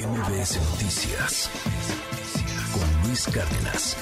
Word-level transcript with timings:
MBS 0.00 0.56
Noticias 0.70 1.50
con 2.72 2.88
Luis 3.06 3.26
Cárdenas. 3.26 3.98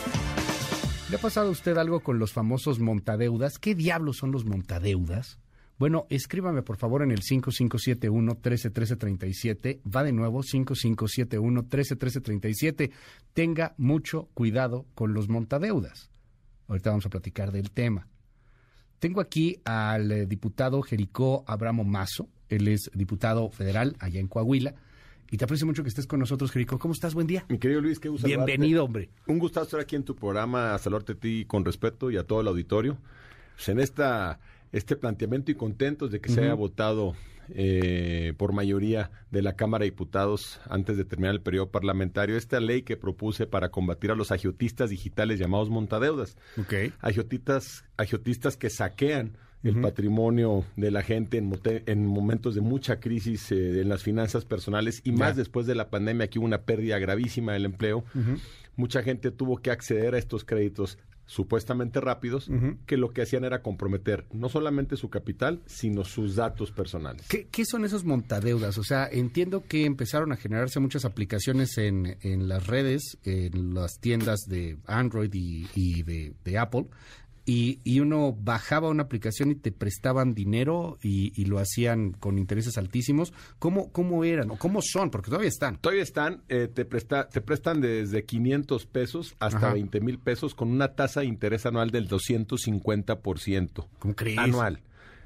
¿Le 1.11 1.17
ha 1.17 1.21
pasado 1.21 1.49
a 1.49 1.51
usted 1.51 1.77
algo 1.77 1.99
con 2.01 2.21
los 2.21 2.33
famosos 2.33 2.79
montadeudas? 2.79 3.59
¿Qué 3.59 3.75
diablos 3.75 4.19
son 4.19 4.31
los 4.31 4.45
montadeudas? 4.45 5.41
Bueno, 5.77 6.07
escríbame 6.09 6.63
por 6.63 6.77
favor 6.77 7.03
en 7.03 7.11
el 7.11 7.23
5571-131337. 7.23 9.81
Va 9.93 10.05
de 10.05 10.13
nuevo, 10.13 10.45
5571-131337. 10.45 12.93
Tenga 13.33 13.75
mucho 13.77 14.29
cuidado 14.35 14.87
con 14.95 15.15
los 15.15 15.29
montadeudas. 15.29 16.13
Ahorita 16.69 16.91
vamos 16.91 17.07
a 17.07 17.11
platicar 17.11 17.51
del 17.51 17.73
tema. 17.73 18.07
Tengo 19.01 19.21
aquí 19.21 19.61
al 19.65 20.13
eh, 20.13 20.27
diputado 20.27 20.81
Jericó 20.83 21.43
Abramo 21.49 21.83
Mazo. 21.83 22.29
Él 22.49 22.69
es 22.69 22.89
diputado 22.95 23.51
federal 23.51 23.97
allá 23.99 24.21
en 24.21 24.29
Coahuila. 24.29 24.77
Y 25.31 25.37
te 25.37 25.45
aprecio 25.45 25.67
mucho 25.67 25.83
que 25.83 25.91
estés 25.91 26.07
con 26.07 26.21
nosotros, 26.21 26.51
Jericó. 26.51 26.79
¿Cómo 26.79 26.95
estás? 26.95 27.15
Buen 27.15 27.27
día. 27.27 27.45
Mi 27.49 27.59
querido 27.59 27.83
Luis, 27.83 28.01
qué 28.01 28.09
gusto 28.09 28.27
Bienvenido, 28.27 28.85
hombre. 28.85 29.11
Un 29.27 29.39
gusto 29.39 29.61
estar 29.61 29.79
aquí 29.81 29.95
en 29.95 30.05
tu 30.05 30.17
programa, 30.17 30.75
a 30.75 30.79
saludarte 30.79 31.13
a 31.13 31.17
ti 31.17 31.45
con 31.47 31.65
respeto 31.65 32.11
y 32.11 32.17
a 32.17 32.25
todo 32.25 32.41
el 32.41 32.49
auditorio. 32.49 32.97
Pues 33.55 33.69
en 33.69 33.79
esta, 33.79 34.41
este 34.73 34.97
planteamiento 34.97 35.51
y 35.51 35.55
contentos 35.55 36.11
de 36.11 36.21
que 36.21 36.31
se 36.31 36.41
haya 36.41 36.55
votado 36.55 37.15
eh, 37.51 38.33
por 38.39 38.53
mayoría 38.53 39.11
de 39.31 39.43
la 39.43 39.55
Cámara 39.55 39.83
de 39.83 39.91
Diputados 39.91 40.61
antes 40.69 40.97
de 40.97 41.05
terminar 41.05 41.35
el 41.35 41.43
periodo 41.43 41.71
parlamentario 41.71 42.37
esta 42.37 42.59
ley 42.59 42.83
que 42.83 42.97
propuse 42.97 43.47
para 43.47 43.71
combatir 43.71 44.11
a 44.11 44.15
los 44.15 44.33
agiotistas 44.33 44.89
digitales 44.89 45.39
llamados 45.39 45.69
montadeudas. 45.69 46.39
Ok. 46.59 46.95
Agiotistas, 47.01 47.85
agiotistas 47.99 48.57
que 48.57 48.71
saquean 48.71 49.37
el 49.63 49.81
patrimonio 49.81 50.65
de 50.77 50.91
la 50.91 51.03
gente 51.03 51.39
en, 51.39 51.53
en 51.87 52.07
momentos 52.07 52.55
de 52.55 52.61
mucha 52.61 53.01
crisis 53.01 53.51
eh, 53.51 53.81
en 53.81 53.89
las 53.89 54.03
finanzas 54.03 54.45
personales 54.45 55.01
y 55.05 55.13
más 55.13 55.37
después 55.37 55.67
de 55.67 55.75
la 55.75 55.91
pandemia 55.91 56.29
que 56.29 56.39
hubo 56.39 56.47
una 56.47 56.63
pérdida 56.63 56.99
gravísima 56.99 57.53
del 57.53 57.65
empleo. 57.65 58.05
Mucha 58.77 59.03
gente 59.03 59.31
tuvo 59.33 59.57
que 59.59 59.71
acceder 59.71 60.15
a 60.15 60.19
estos 60.19 60.45
créditos 60.45 60.99
supuestamente 61.29 62.01
rápidos 62.01 62.51
que 62.87 62.97
lo 62.97 63.11
que 63.11 63.21
hacían 63.23 63.45
era 63.45 63.61
comprometer 63.61 64.25
no 64.33 64.49
solamente 64.49 64.97
su 64.97 65.11
capital, 65.11 65.61
sino 65.67 66.05
sus 66.05 66.37
datos 66.37 66.73
personales. 66.73 67.27
¿Qué, 67.29 67.49
qué 67.51 67.67
son 67.67 67.85
esos 67.85 68.05
montadeudas? 68.05 68.79
O 68.79 68.83
sea, 68.83 69.07
entiendo 69.07 69.63
que 69.69 69.85
empezaron 69.85 70.33
a 70.33 70.37
generarse 70.37 70.81
muchas 70.81 71.05
aplicaciones 71.05 71.77
en, 71.77 72.17
en 72.23 72.49
las 72.49 72.67
redes, 72.67 73.19
en 73.25 73.75
las 73.75 73.99
tiendas 74.01 74.41
de 74.49 74.79
Android 74.87 75.31
y, 75.35 75.67
y 75.75 76.03
de, 76.03 76.33
de 76.45 76.59
Apple, 76.59 76.87
y, 77.51 77.81
y 77.83 78.01
uno 78.01 78.37
bajaba 78.39 78.91
una 78.91 79.05
aplicación 79.05 79.51
y 79.51 79.55
te 79.55 79.73
prestaban 79.73 80.35
dinero 80.35 80.99
y, 81.03 81.33
y 81.35 81.47
lo 81.47 81.59
hacían 81.59 82.13
con 82.13 82.37
intereses 82.37 82.77
altísimos. 82.77 83.33
¿Cómo, 83.59 83.91
¿Cómo 83.91 84.23
eran 84.23 84.51
o 84.51 84.57
cómo 84.59 84.81
son? 84.83 85.11
Porque 85.11 85.31
todavía 85.31 85.49
están. 85.49 85.79
Todavía 85.79 86.03
están, 86.03 86.43
eh, 86.51 86.69
te, 86.69 86.85
presta, 86.85 87.27
te 87.31 87.41
prestan 87.41 87.81
desde 87.81 88.25
500 88.27 88.85
pesos 88.85 89.35
hasta 89.41 89.69
Ajá. 89.69 89.73
20 89.73 89.99
mil 90.03 90.19
pesos 90.19 90.55
con 90.55 90.69
una 90.71 90.89
tasa 90.89 91.21
de 91.21 91.27
interés 91.27 91.65
anual 91.65 91.91
del 91.91 92.07
250%. 92.07 93.87
¿Cómo 93.99 94.15
crees? 94.15 94.39
Anual. 94.39 94.83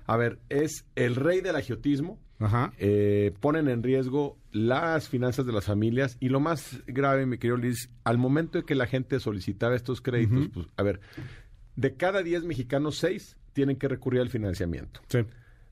A 0.07 0.17
ver, 0.17 0.39
es 0.49 0.85
el 0.95 1.17
rey 1.17 1.41
del 1.41 1.57
agiotismo. 1.57 2.21
Ajá. 2.39 2.73
eh, 2.79 3.33
ponen 3.39 3.69
en 3.69 3.85
riesgo 3.85 4.37
las 4.51 5.09
finanzas 5.09 5.47
de 5.47 5.53
las 5.53 5.65
familias 5.67 6.17
y 6.19 6.29
lo 6.29 6.41
más 6.41 6.83
grave, 6.89 7.25
mi 7.25 7.39
querido 7.39 7.57
Luis, 7.57 7.89
al 8.03 8.19
momento 8.19 8.59
de 8.59 8.65
que 8.65 8.75
la 8.75 8.89
gente 8.89 9.21
solicitaba 9.21 9.77
estos 9.77 10.01
créditos, 10.01 10.49
pues, 10.53 10.67
a 10.77 10.83
ver, 10.83 11.01
de 11.77 11.95
cada 11.97 12.23
10 12.23 12.45
mexicanos, 12.45 12.99
6 12.99 13.37
tienen 13.53 13.77
que 13.77 13.89
recurrir 13.89 14.21
al 14.21 14.31
financiamiento. 14.31 15.01
Sí. 15.09 15.19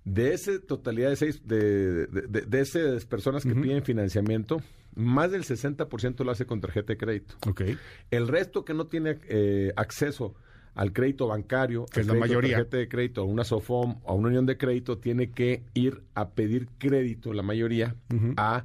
De 0.05 0.33
esa 0.33 0.53
totalidad 0.67 1.11
de 1.11 1.17
seis, 1.17 1.47
de, 1.47 2.07
de, 2.07 2.23
de- 2.27 2.41
de 2.47 2.61
esas 2.61 3.05
personas 3.05 3.45
que 3.45 3.55
piden 3.55 3.83
financiamiento, 3.85 4.63
más 4.95 5.31
del 5.31 5.45
60% 5.45 6.25
lo 6.25 6.31
hace 6.31 6.47
con 6.47 6.61
tarjeta 6.61 6.95
de 6.95 6.97
crédito. 6.97 7.35
Ok. 7.47 7.63
El 8.11 8.27
resto 8.29 8.65
que 8.65 8.73
no 8.75 8.87
tiene 8.87 9.19
eh, 9.29 9.73
acceso 9.77 10.35
al 10.75 10.93
crédito 10.93 11.27
bancario, 11.27 11.85
Que 11.87 12.01
es 12.01 12.07
la 12.07 12.15
mayoría. 12.15 12.57
tarjeta 12.57 12.77
de 12.79 12.89
crédito, 12.89 13.21
a 13.21 13.25
una 13.25 13.45
SOFOM 13.45 14.01
o 14.03 14.11
a 14.11 14.15
una 14.15 14.29
unión 14.29 14.47
de 14.47 14.57
crédito, 14.57 14.99
tiene 14.99 15.31
que 15.33 15.65
ir 15.75 16.03
a 16.15 16.31
pedir 16.31 16.69
crédito, 16.79 17.33
la 17.35 17.43
mayoría, 17.43 17.95
a 18.37 18.65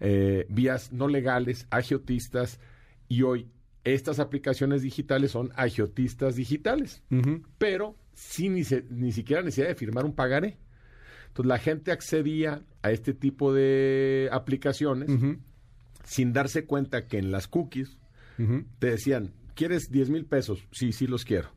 eh, 0.00 0.46
vías 0.48 0.92
no 0.92 1.06
legales, 1.08 1.66
agiotistas, 1.70 2.58
y 3.08 3.22
hoy 3.22 3.46
estas 3.84 4.18
aplicaciones 4.20 4.82
digitales 4.82 5.30
son 5.32 5.50
agiotistas 5.56 6.36
digitales, 6.36 7.02
pero 7.58 7.96
sin 8.14 8.54
ni, 8.54 8.64
se- 8.64 8.84
ni 8.90 9.12
siquiera 9.12 9.42
necesidad 9.42 9.68
de 9.68 9.74
firmar 9.74 10.04
un 10.04 10.14
pagaré. 10.14 10.58
Entonces 11.28 11.48
la 11.48 11.58
gente 11.58 11.92
accedía 11.92 12.62
a 12.82 12.90
este 12.90 13.14
tipo 13.14 13.52
de 13.54 14.28
aplicaciones 14.32 15.08
sin 16.04 16.32
darse 16.32 16.64
cuenta 16.66 17.06
que 17.06 17.18
en 17.18 17.30
las 17.32 17.48
cookies 17.48 17.98
te 18.78 18.90
decían, 18.90 19.32
¿quieres 19.54 19.90
10 19.90 20.10
mil 20.10 20.24
pesos? 20.26 20.66
Sí, 20.72 20.92
sí 20.92 21.06
los 21.06 21.24
quiero. 21.24 21.50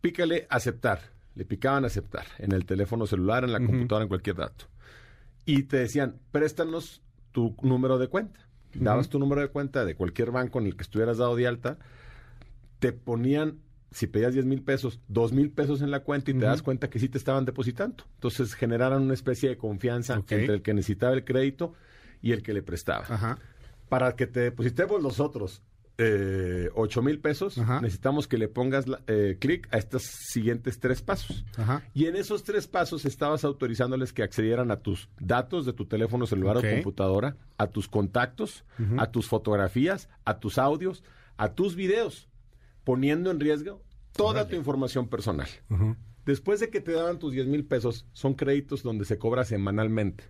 Pícale 0.00 0.46
aceptar. 0.50 1.00
Le 1.34 1.44
picaban 1.46 1.84
aceptar 1.86 2.26
en 2.38 2.52
el 2.52 2.66
teléfono 2.66 3.06
celular, 3.06 3.44
en 3.44 3.52
la 3.52 3.58
computadora, 3.66 4.02
en 4.04 4.08
cualquier 4.08 4.36
dato. 4.36 4.66
Y 5.46 5.62
te 5.62 5.78
decían, 5.78 6.18
préstanos 6.30 7.00
tu 7.32 7.56
número 7.62 7.98
de 7.98 8.08
cuenta. 8.08 8.38
Dabas 8.74 9.08
tu 9.08 9.18
número 9.18 9.40
de 9.40 9.48
cuenta 9.48 9.84
de 9.84 9.94
cualquier 9.94 10.30
banco 10.30 10.58
en 10.58 10.66
el 10.66 10.76
que 10.76 10.82
estuvieras 10.82 11.18
dado 11.18 11.36
de 11.36 11.46
alta. 11.46 11.78
Te 12.78 12.92
ponían, 12.92 13.58
si 13.90 14.06
pedías 14.06 14.32
10 14.32 14.46
mil 14.46 14.62
pesos, 14.62 15.00
2 15.08 15.32
mil 15.32 15.50
pesos 15.50 15.82
en 15.82 15.90
la 15.90 16.00
cuenta 16.00 16.30
y 16.30 16.34
te 16.34 16.44
das 16.44 16.62
cuenta 16.62 16.90
que 16.90 16.98
sí 16.98 17.08
te 17.08 17.18
estaban 17.18 17.44
depositando. 17.44 18.04
Entonces 18.14 18.54
generaron 18.54 19.02
una 19.02 19.14
especie 19.14 19.48
de 19.48 19.56
confianza 19.56 20.14
entre 20.14 20.46
el 20.46 20.62
que 20.62 20.74
necesitaba 20.74 21.12
el 21.12 21.24
crédito 21.24 21.74
y 22.22 22.32
el 22.32 22.42
que 22.42 22.54
le 22.54 22.62
prestaba 22.62 23.04
Ajá. 23.08 23.38
para 23.88 24.16
que 24.16 24.26
te 24.26 24.40
depositemos 24.40 25.02
nosotros 25.02 25.62
eh, 26.04 26.70
8 26.74 27.02
mil 27.02 27.20
pesos, 27.20 27.58
Ajá. 27.58 27.80
necesitamos 27.80 28.26
que 28.26 28.38
le 28.38 28.48
pongas 28.48 28.86
eh, 29.06 29.36
clic 29.38 29.68
a 29.72 29.78
estos 29.78 30.02
siguientes 30.02 30.80
tres 30.80 31.02
pasos. 31.02 31.44
Ajá. 31.56 31.82
Y 31.94 32.06
en 32.06 32.16
esos 32.16 32.42
tres 32.42 32.66
pasos 32.66 33.04
estabas 33.04 33.44
autorizándoles 33.44 34.12
que 34.12 34.22
accedieran 34.22 34.70
a 34.70 34.80
tus 34.80 35.08
datos 35.20 35.64
de 35.64 35.72
tu 35.72 35.86
teléfono 35.86 36.26
celular 36.26 36.56
o 36.56 36.60
computadora, 36.60 37.36
a 37.56 37.68
tus 37.68 37.88
contactos, 37.88 38.64
a 38.98 39.10
tus 39.10 39.28
fotografías, 39.28 40.08
a 40.24 40.40
tus 40.40 40.58
audios, 40.58 41.04
a 41.36 41.54
tus 41.54 41.76
videos, 41.76 42.28
poniendo 42.84 43.30
en 43.30 43.40
riesgo 43.40 43.82
toda 44.12 44.48
tu 44.48 44.56
información 44.56 45.08
personal. 45.08 45.48
Después 46.24 46.60
de 46.60 46.70
que 46.70 46.80
te 46.80 46.92
daban 46.92 47.18
tus 47.18 47.32
10 47.32 47.46
mil 47.46 47.64
pesos, 47.64 48.06
son 48.12 48.34
créditos 48.34 48.82
donde 48.82 49.04
se 49.04 49.18
cobra 49.18 49.44
semanalmente. 49.44 50.24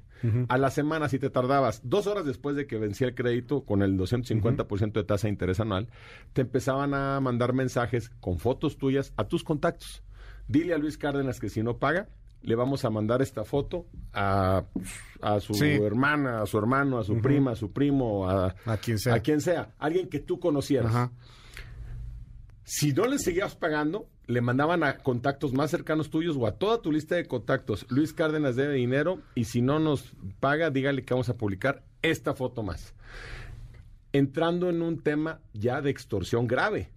A 0.49 0.59
la 0.59 0.71
semana, 0.71 1.09
si 1.09 1.19
te 1.19 1.31
tardabas 1.31 1.81
dos 1.85 2.07
horas 2.07 2.25
después 2.25 2.55
de 2.57 2.67
que 2.67 2.79
vencía 2.79 3.09
el 3.09 3.15
crédito 3.15 3.65
con 3.65 3.83
el 3.83 3.97
250% 3.99 4.93
de 4.93 5.05
tasa 5.05 5.27
de 5.27 5.33
interés 5.33 5.59
anual, 5.61 5.89
te 6.33 6.43
empezaban 6.43 6.95
a 6.95 7.19
mandar 7.21 7.53
mensajes 7.53 8.11
con 8.21 8.39
fotos 8.39 8.79
tuyas 8.79 9.13
a 9.17 9.25
tus 9.29 9.43
contactos. 9.45 10.03
Dile 10.49 10.75
a 10.75 10.79
Luis 10.79 10.97
Cárdenas 10.99 11.41
que 11.41 11.49
si 11.49 11.63
no 11.63 11.79
paga, 11.79 12.09
le 12.43 12.55
vamos 12.57 12.85
a 12.85 12.91
mandar 12.91 13.23
esta 13.23 13.45
foto 13.45 13.87
a, 14.13 14.65
a 15.21 15.41
su 15.41 15.55
Sí. 15.55 15.67
hermana, 15.71 16.43
a 16.43 16.47
su 16.47 16.59
hermano, 16.59 16.99
a 16.99 17.05
su 17.05 17.21
prima, 17.21 17.53
a 17.53 17.57
su 17.57 17.73
primo, 17.73 18.29
a, 18.29 18.55
A 18.67 18.77
quien 18.79 18.99
sea. 18.99 19.15
a 19.15 19.21
quien 19.21 19.41
sea, 19.41 19.75
alguien 19.79 20.09
que 20.09 20.19
tú 20.19 20.41
conocieras. 20.41 20.93
Ajá. 20.95 21.13
Si 22.65 22.93
no 22.93 23.07
le 23.07 23.19
seguías 23.19 23.55
pagando, 23.57 24.09
le 24.27 24.41
mandaban 24.41 24.83
a 24.83 24.99
contactos 24.99 25.53
más 25.53 25.71
cercanos 25.71 26.11
tuyos 26.11 26.37
o 26.37 26.47
a 26.47 26.53
toda 26.53 26.81
tu 26.81 26.93
lista 26.93 27.17
de 27.17 27.27
contactos. 27.27 27.87
Luis 27.89 28.13
Cárdenas 28.13 28.57
debe 28.57 28.75
dinero 28.75 29.21
y 29.35 29.45
si 29.45 29.63
no 29.63 29.79
nos 29.79 30.13
paga, 30.41 30.71
dígale 30.71 31.05
que 31.05 31.15
vamos 31.15 31.29
a 31.29 31.37
publicar 31.37 31.85
esta 32.03 32.35
foto 32.35 32.63
más. 32.63 32.95
Entrando 34.13 34.69
en 34.71 34.83
un 34.83 35.01
tema 35.01 35.41
ya 35.55 35.81
de 35.81 35.91
extorsión 35.91 36.47
grave. 36.47 36.91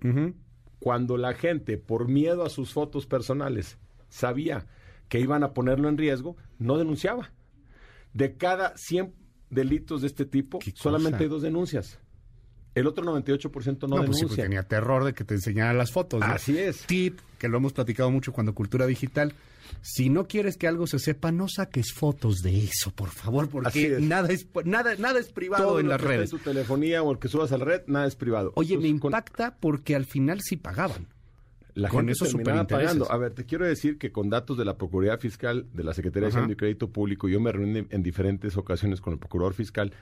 Cuando 0.80 1.18
la 1.18 1.34
gente, 1.34 1.78
por 1.78 2.08
miedo 2.08 2.44
a 2.44 2.50
sus 2.50 2.74
fotos 2.74 3.08
personales, 3.08 3.78
sabía 4.10 4.68
que 5.10 5.20
iban 5.20 5.44
a 5.44 5.54
ponerlo 5.54 5.90
en 5.90 5.98
riesgo, 5.98 6.36
no 6.60 6.78
denunciaba. 6.78 7.32
De 8.14 8.38
cada 8.38 8.78
100 8.78 9.14
delitos 9.50 10.02
de 10.02 10.08
este 10.08 10.26
tipo, 10.26 10.60
solamente 10.76 11.24
hay 11.24 11.30
dos 11.30 11.42
denuncias. 11.42 12.00
El 12.76 12.88
otro 12.88 13.04
98% 13.06 13.88
no, 13.88 13.98
No, 13.98 14.04
pues 14.06 14.18
sí, 14.18 14.24
denuncia. 14.24 14.28
pues 14.28 14.36
tenía 14.38 14.64
terror 14.64 15.04
de 15.06 15.14
que 15.14 15.24
te 15.24 15.34
enseñaran 15.36 15.78
las 15.78 15.92
fotos. 15.92 16.20
¿no? 16.20 16.26
Así 16.28 16.58
es. 16.58 16.86
Tip, 16.86 17.20
que 17.40 17.48
lo 17.48 17.58
hemos 17.58 17.74
platicado 17.74 18.12
mucho 18.12 18.32
cuando 18.34 18.54
Cultura 18.54 18.86
Digital. 18.86 19.34
Si 19.82 20.10
no 20.10 20.28
quieres 20.28 20.58
que 20.58 20.68
algo 20.68 20.86
se 20.86 21.00
sepa, 21.00 21.32
no 21.32 21.48
saques 21.48 21.94
fotos 21.94 22.38
de 22.44 22.64
eso, 22.66 22.92
por 22.92 23.10
favor, 23.10 23.50
porque 23.50 23.96
es. 23.96 24.02
nada 24.02 24.30
es, 24.30 24.48
nada, 24.66 24.96
nada 24.98 25.20
es 25.20 25.32
privado 25.32 25.64
Todo 25.66 25.80
en 25.80 25.86
lo 25.88 25.94
las 25.94 26.02
que 26.02 26.08
redes. 26.08 26.32
En 26.34 26.38
tu 26.38 26.44
telefonía 26.44 27.02
o 27.02 27.12
el 27.12 27.18
que 27.20 27.28
subas 27.30 27.52
a 27.52 27.58
la 27.58 27.66
red, 27.66 27.82
nada 27.88 28.06
es 28.08 28.16
privado. 28.16 28.52
Oye, 28.56 28.78
me 28.78 28.84
con- 29.00 29.10
impacta 29.12 29.56
porque 29.60 29.96
al 29.96 30.06
final 30.06 30.42
sí 30.42 30.56
pagaban. 30.58 31.08
la 31.76 31.90
con 31.90 32.00
gente 32.02 32.12
esos 32.14 32.30
terminaba 32.32 32.68
pagando. 32.68 33.12
A 33.12 33.18
ver, 33.18 33.34
te 33.34 33.46
quiero 33.46 33.66
decir 33.66 33.98
que 33.98 34.12
con 34.12 34.30
datos 34.30 34.58
de 34.58 34.66
la 34.66 34.78
Procuraduría 34.78 35.18
Fiscal, 35.18 35.66
de 35.74 35.84
la 35.84 35.94
Secretaría 35.94 36.28
de. 36.30 36.34
Hacienda 36.34 36.54
y 36.54 36.56
Crédito 36.58 36.90
Público, 36.90 37.28
yo 37.28 37.40
me 37.40 37.52
reuní 37.52 37.86
en 37.90 38.04
diferentes 38.04 38.58
ocasiones 38.58 39.02
con 39.02 39.14
el 39.14 39.20
Procurador 39.20 39.54
Fiscal, 39.54 39.94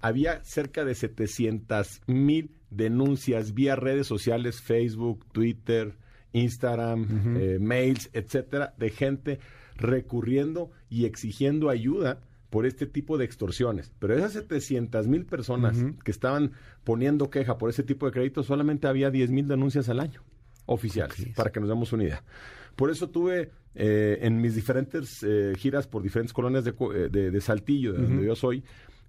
había 0.00 0.42
cerca 0.44 0.84
de 0.84 0.94
700 0.94 2.02
mil 2.06 2.50
denuncias 2.70 3.54
vía 3.54 3.76
redes 3.76 4.06
sociales, 4.06 4.60
Facebook, 4.60 5.24
Twitter, 5.32 5.96
Instagram, 6.32 7.36
eh, 7.36 7.58
mails, 7.60 8.10
etcétera, 8.12 8.74
de 8.78 8.90
gente 8.90 9.40
recurriendo 9.76 10.70
y 10.88 11.06
exigiendo 11.06 11.70
ayuda 11.70 12.20
por 12.50 12.66
este 12.66 12.86
tipo 12.86 13.16
de 13.16 13.24
extorsiones. 13.24 13.92
Pero 13.98 14.14
esas 14.14 14.32
700 14.32 15.06
mil 15.06 15.24
personas 15.24 15.76
que 16.04 16.10
estaban 16.10 16.52
poniendo 16.84 17.30
queja 17.30 17.58
por 17.58 17.70
ese 17.70 17.82
tipo 17.82 18.06
de 18.06 18.12
créditos, 18.12 18.46
solamente 18.46 18.88
había 18.88 19.10
10 19.10 19.30
mil 19.30 19.48
denuncias 19.48 19.88
al 19.88 20.00
año 20.00 20.22
oficiales, 20.66 21.26
para 21.34 21.50
que 21.50 21.60
nos 21.60 21.68
demos 21.68 21.92
una 21.92 22.04
idea. 22.04 22.22
Por 22.76 22.90
eso 22.90 23.08
tuve 23.08 23.50
eh, 23.74 24.18
en 24.22 24.40
mis 24.40 24.54
diferentes 24.54 25.22
eh, 25.22 25.52
giras 25.56 25.86
por 25.86 26.02
diferentes 26.02 26.32
colonias 26.32 26.64
de, 26.64 26.70
eh, 26.94 27.08
de, 27.08 27.40
Saltillo, 27.40 27.92
de 27.92 28.02
donde 28.02 28.26
yo 28.26 28.36
soy, 28.36 28.64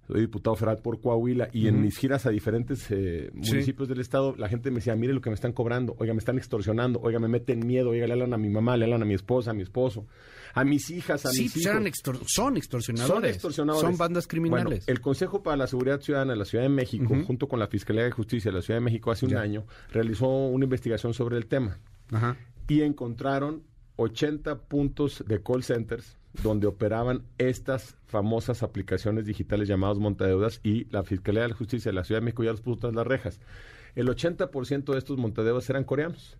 soy 0.06 0.22
diputado 0.22 0.56
federal 0.56 0.78
por 0.78 1.00
Coahuila 1.00 1.48
y 1.52 1.68
en 1.68 1.80
mis 1.80 1.96
giras 1.96 2.26
a 2.26 2.30
diferentes 2.30 2.88
municipios 3.32 3.88
del 3.88 4.00
estado, 4.00 4.34
la 4.36 4.48
gente 4.48 4.70
me 4.70 4.76
decía, 4.76 4.96
mire 4.96 5.12
lo 5.12 5.20
que 5.20 5.30
me 5.30 5.34
están 5.34 5.52
cobrando, 5.52 5.96
oiga, 5.98 6.12
me 6.12 6.18
están 6.18 6.38
extorsionando, 6.38 7.00
oiga, 7.00 7.18
me 7.18 7.28
meten 7.28 7.66
miedo, 7.66 7.90
oiga, 7.90 8.06
le 8.06 8.12
hablan 8.12 8.34
a 8.34 8.38
mi 8.38 8.48
mamá, 8.48 8.76
le 8.76 8.84
hablan 8.84 9.02
a 9.02 9.04
mi 9.04 9.14
esposa, 9.14 9.52
a 9.52 9.54
mi 9.54 9.62
esposo, 9.62 10.06
a 10.54 10.64
mis 10.64 10.90
hijas, 10.90 11.24
a 11.24 11.30
mis 11.30 11.52
pues 11.52 11.56
hijos. 11.56 11.74
son 12.26 12.56
extorsionadores. 12.56 13.40
Son 13.40 13.96
bandas 13.96 14.26
criminales. 14.26 14.84
el 14.88 15.00
Consejo 15.00 15.42
para 15.42 15.56
la 15.56 15.66
Seguridad 15.66 16.00
Ciudadana 16.00 16.32
de 16.32 16.38
la 16.38 16.44
Ciudad 16.44 16.64
de 16.64 16.70
México, 16.70 17.14
junto 17.26 17.48
con 17.48 17.58
la 17.58 17.68
Fiscalía 17.68 18.04
de 18.04 18.10
Justicia 18.10 18.50
de 18.50 18.56
la 18.56 18.62
Ciudad 18.62 18.80
de 18.80 18.84
México 18.84 19.10
hace 19.10 19.26
un 19.26 19.36
año, 19.36 19.66
realizó 19.92 20.28
una 20.28 20.64
investigación 20.64 21.14
sobre 21.14 21.36
el 21.36 21.46
tema. 21.46 21.78
Y 22.68 22.82
encontraron 22.82 23.62
80 23.96 24.62
puntos 24.62 25.24
de 25.26 25.42
call 25.42 25.62
centers 25.62 26.16
donde 26.42 26.66
operaban 26.66 27.24
estas 27.38 27.96
famosas 28.06 28.62
aplicaciones 28.62 29.26
digitales 29.26 29.68
llamadas 29.68 29.98
montadeudas 29.98 30.60
y 30.62 30.84
la 30.90 31.02
Fiscalía 31.02 31.42
de 31.42 31.48
la 31.48 31.54
Justicia 31.54 31.90
de 31.90 31.96
la 31.96 32.04
Ciudad 32.04 32.20
de 32.20 32.24
México 32.24 32.44
ya 32.44 32.52
los 32.52 32.62
puso 32.62 32.80
tras 32.80 32.94
las 32.94 33.06
rejas. 33.06 33.40
El 33.94 34.08
80% 34.08 34.92
de 34.92 34.98
estos 34.98 35.18
montadeudas 35.18 35.68
eran 35.68 35.84
coreanos 35.84 36.38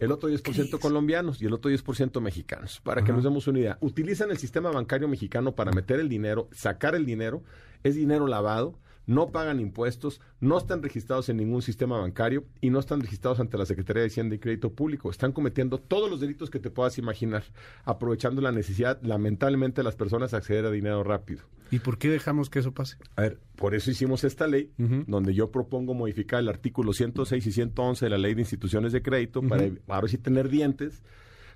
el 0.00 0.12
otro 0.12 0.30
10% 0.30 0.80
colombianos 0.80 1.40
y 1.42 1.46
el 1.46 1.52
otro 1.52 1.70
10% 1.70 2.20
mexicanos. 2.20 2.80
Para 2.82 3.04
que 3.04 3.12
nos 3.12 3.22
demos 3.22 3.46
una 3.46 3.58
idea, 3.58 3.78
utilizan 3.80 4.30
el 4.30 4.38
sistema 4.38 4.70
bancario 4.70 5.06
mexicano 5.08 5.54
para 5.54 5.72
meter 5.72 6.00
el 6.00 6.08
dinero, 6.08 6.48
sacar 6.52 6.94
el 6.94 7.04
dinero, 7.04 7.42
es 7.84 7.94
dinero 7.94 8.26
lavado 8.26 8.78
no 9.06 9.30
pagan 9.30 9.60
impuestos, 9.60 10.20
no 10.40 10.58
están 10.58 10.82
registrados 10.82 11.28
en 11.28 11.36
ningún 11.38 11.62
sistema 11.62 11.98
bancario 11.98 12.44
y 12.60 12.70
no 12.70 12.78
están 12.78 13.00
registrados 13.00 13.40
ante 13.40 13.58
la 13.58 13.66
Secretaría 13.66 14.02
de 14.02 14.08
Hacienda 14.08 14.34
y 14.34 14.38
Crédito 14.38 14.72
Público. 14.72 15.10
Están 15.10 15.32
cometiendo 15.32 15.78
todos 15.78 16.10
los 16.10 16.20
delitos 16.20 16.50
que 16.50 16.60
te 16.60 16.70
puedas 16.70 16.98
imaginar, 16.98 17.44
aprovechando 17.84 18.40
la 18.40 18.52
necesidad, 18.52 19.00
lamentablemente, 19.02 19.80
de 19.80 19.84
las 19.84 19.96
personas 19.96 20.34
a 20.34 20.38
acceder 20.38 20.66
a 20.66 20.70
dinero 20.70 21.02
rápido. 21.02 21.42
¿Y 21.70 21.78
por 21.78 21.98
qué 21.98 22.08
dejamos 22.08 22.50
que 22.50 22.58
eso 22.58 22.72
pase? 22.72 22.96
A 23.16 23.22
ver, 23.22 23.38
por 23.56 23.74
eso 23.74 23.90
hicimos 23.90 24.24
esta 24.24 24.46
ley, 24.46 24.72
donde 25.06 25.34
yo 25.34 25.50
propongo 25.50 25.94
modificar 25.94 26.40
el 26.40 26.48
artículo 26.48 26.92
106 26.92 27.46
y 27.46 27.52
111 27.52 28.06
de 28.06 28.10
la 28.10 28.18
Ley 28.18 28.34
de 28.34 28.42
Instituciones 28.42 28.92
de 28.92 29.02
Crédito 29.02 29.42
para 29.42 29.70
ahora 29.88 30.08
sí 30.08 30.18
tener 30.18 30.48
dientes 30.48 31.02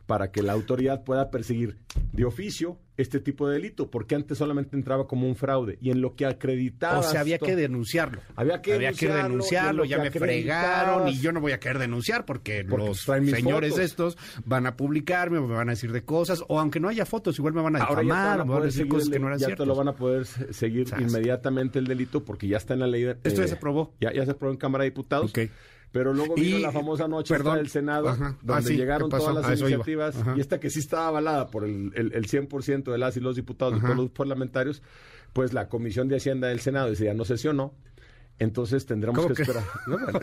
para 0.07 0.31
que 0.31 0.43
la 0.43 0.53
autoridad 0.53 1.05
pueda 1.05 1.31
perseguir 1.31 1.79
de 2.13 2.25
oficio 2.25 2.79
este 2.97 3.19
tipo 3.19 3.49
de 3.49 3.55
delito, 3.55 3.91
porque 3.91 4.15
antes 4.15 4.39
solamente 4.39 4.77
entraba 4.77 5.09
como 5.09 5.27
un 5.27 5.35
fraude 5.35 5.79
y 5.81 5.91
en 5.91 6.01
lo 6.01 6.15
que 6.15 6.27
acreditaba. 6.27 7.01
O 7.01 7.03
sea, 7.03 7.21
había 7.21 7.39
que 7.39 7.57
denunciarlo. 7.57 8.21
Había 8.37 8.61
que 8.63 8.79
denunciarlo, 8.79 9.85
ya 9.85 9.99
me 9.99 10.11
fregaron 10.11 11.09
y 11.09 11.19
yo 11.19 11.33
no 11.33 11.41
voy 11.41 11.53
a 11.53 11.61
querer 11.61 11.79
denunciar 11.79 12.25
porque, 12.25 12.63
los 12.63 13.01
señores 13.01 13.79
estos 13.79 14.17
van 14.45 14.67
a 14.67 14.77
publicarme, 14.77 15.41
me 15.41 15.55
van 15.55 15.69
a 15.69 15.73
decir 15.73 15.93
de 15.93 16.05
cosas, 16.05 16.45
o 16.49 16.61
aunque 16.61 16.79
no 16.79 16.89
haya 16.89 17.05
fotos, 17.05 17.39
igual 17.39 17.55
me 17.55 17.63
van 17.63 17.77
a 17.77 17.81
difamar, 17.81 18.41
o 18.43 18.47
me 18.47 18.53
van 18.53 18.63
a 18.63 18.67
decir 18.67 18.87
cosas 18.89 19.09
que 19.09 19.19
no 19.19 19.27
eran 19.27 19.39
ya 19.39 19.55
te 19.55 19.67
lo 19.67 19.75
van 19.75 19.89
a 19.89 19.97
poder 19.97 20.27
seguir 20.27 20.87
inmediatamente 20.99 21.79
el 21.79 21.87
delito 21.87 22.25
porque 22.25 22.47
ya 22.47 22.59
está 22.59 22.75
en 22.75 22.81
la 22.81 22.87
ley. 22.87 23.05
Esto 23.25 23.41
ya 23.43 23.49
se 23.49 23.55
aprobó. 23.55 23.95
Ya, 24.01 24.13
ya 24.13 24.25
se 24.25 24.33
aprobó 24.33 24.53
en 24.53 24.59
Cámara 24.59 24.85
de 24.85 24.91
Diputados. 24.91 25.33
Pero 25.95 26.13
luego 26.13 26.35
vino 26.35 26.59
la 26.59 26.73
famosa 26.73 27.07
noche 27.07 27.39
del 27.39 27.69
Senado, 27.69 28.17
donde 28.43 28.73
ah, 28.73 28.77
llegaron 28.77 29.09
todas 29.09 29.33
las 29.33 29.61
iniciativas, 29.61 30.17
y 30.37 30.41
esta 30.41 30.59
que 30.59 30.69
sí 30.69 30.81
estaba 30.81 31.07
avalada 31.07 31.47
por 31.47 31.65
el, 31.65 31.93
el, 31.95 32.13
el 32.13 32.27
100% 32.27 32.91
de 32.91 32.99
las 32.99 33.17
y 33.17 33.21
los 33.21 33.37
diputados 33.37 33.79
y 33.79 33.81
todos 33.81 33.97
los 33.97 34.11
parlamentarios, 34.11 34.83
pues 35.33 35.53
la 35.53 35.69
Comisión 35.69 36.09
de 36.09 36.17
Hacienda 36.17 36.49
del 36.49 36.59
Senado 36.59 36.91
decía 36.91 37.15
no 37.15 37.25
sesionó, 37.25 37.75
entonces 38.39 38.85
tendremos 38.85 39.27
que, 39.27 39.43
esperar. 39.43 39.63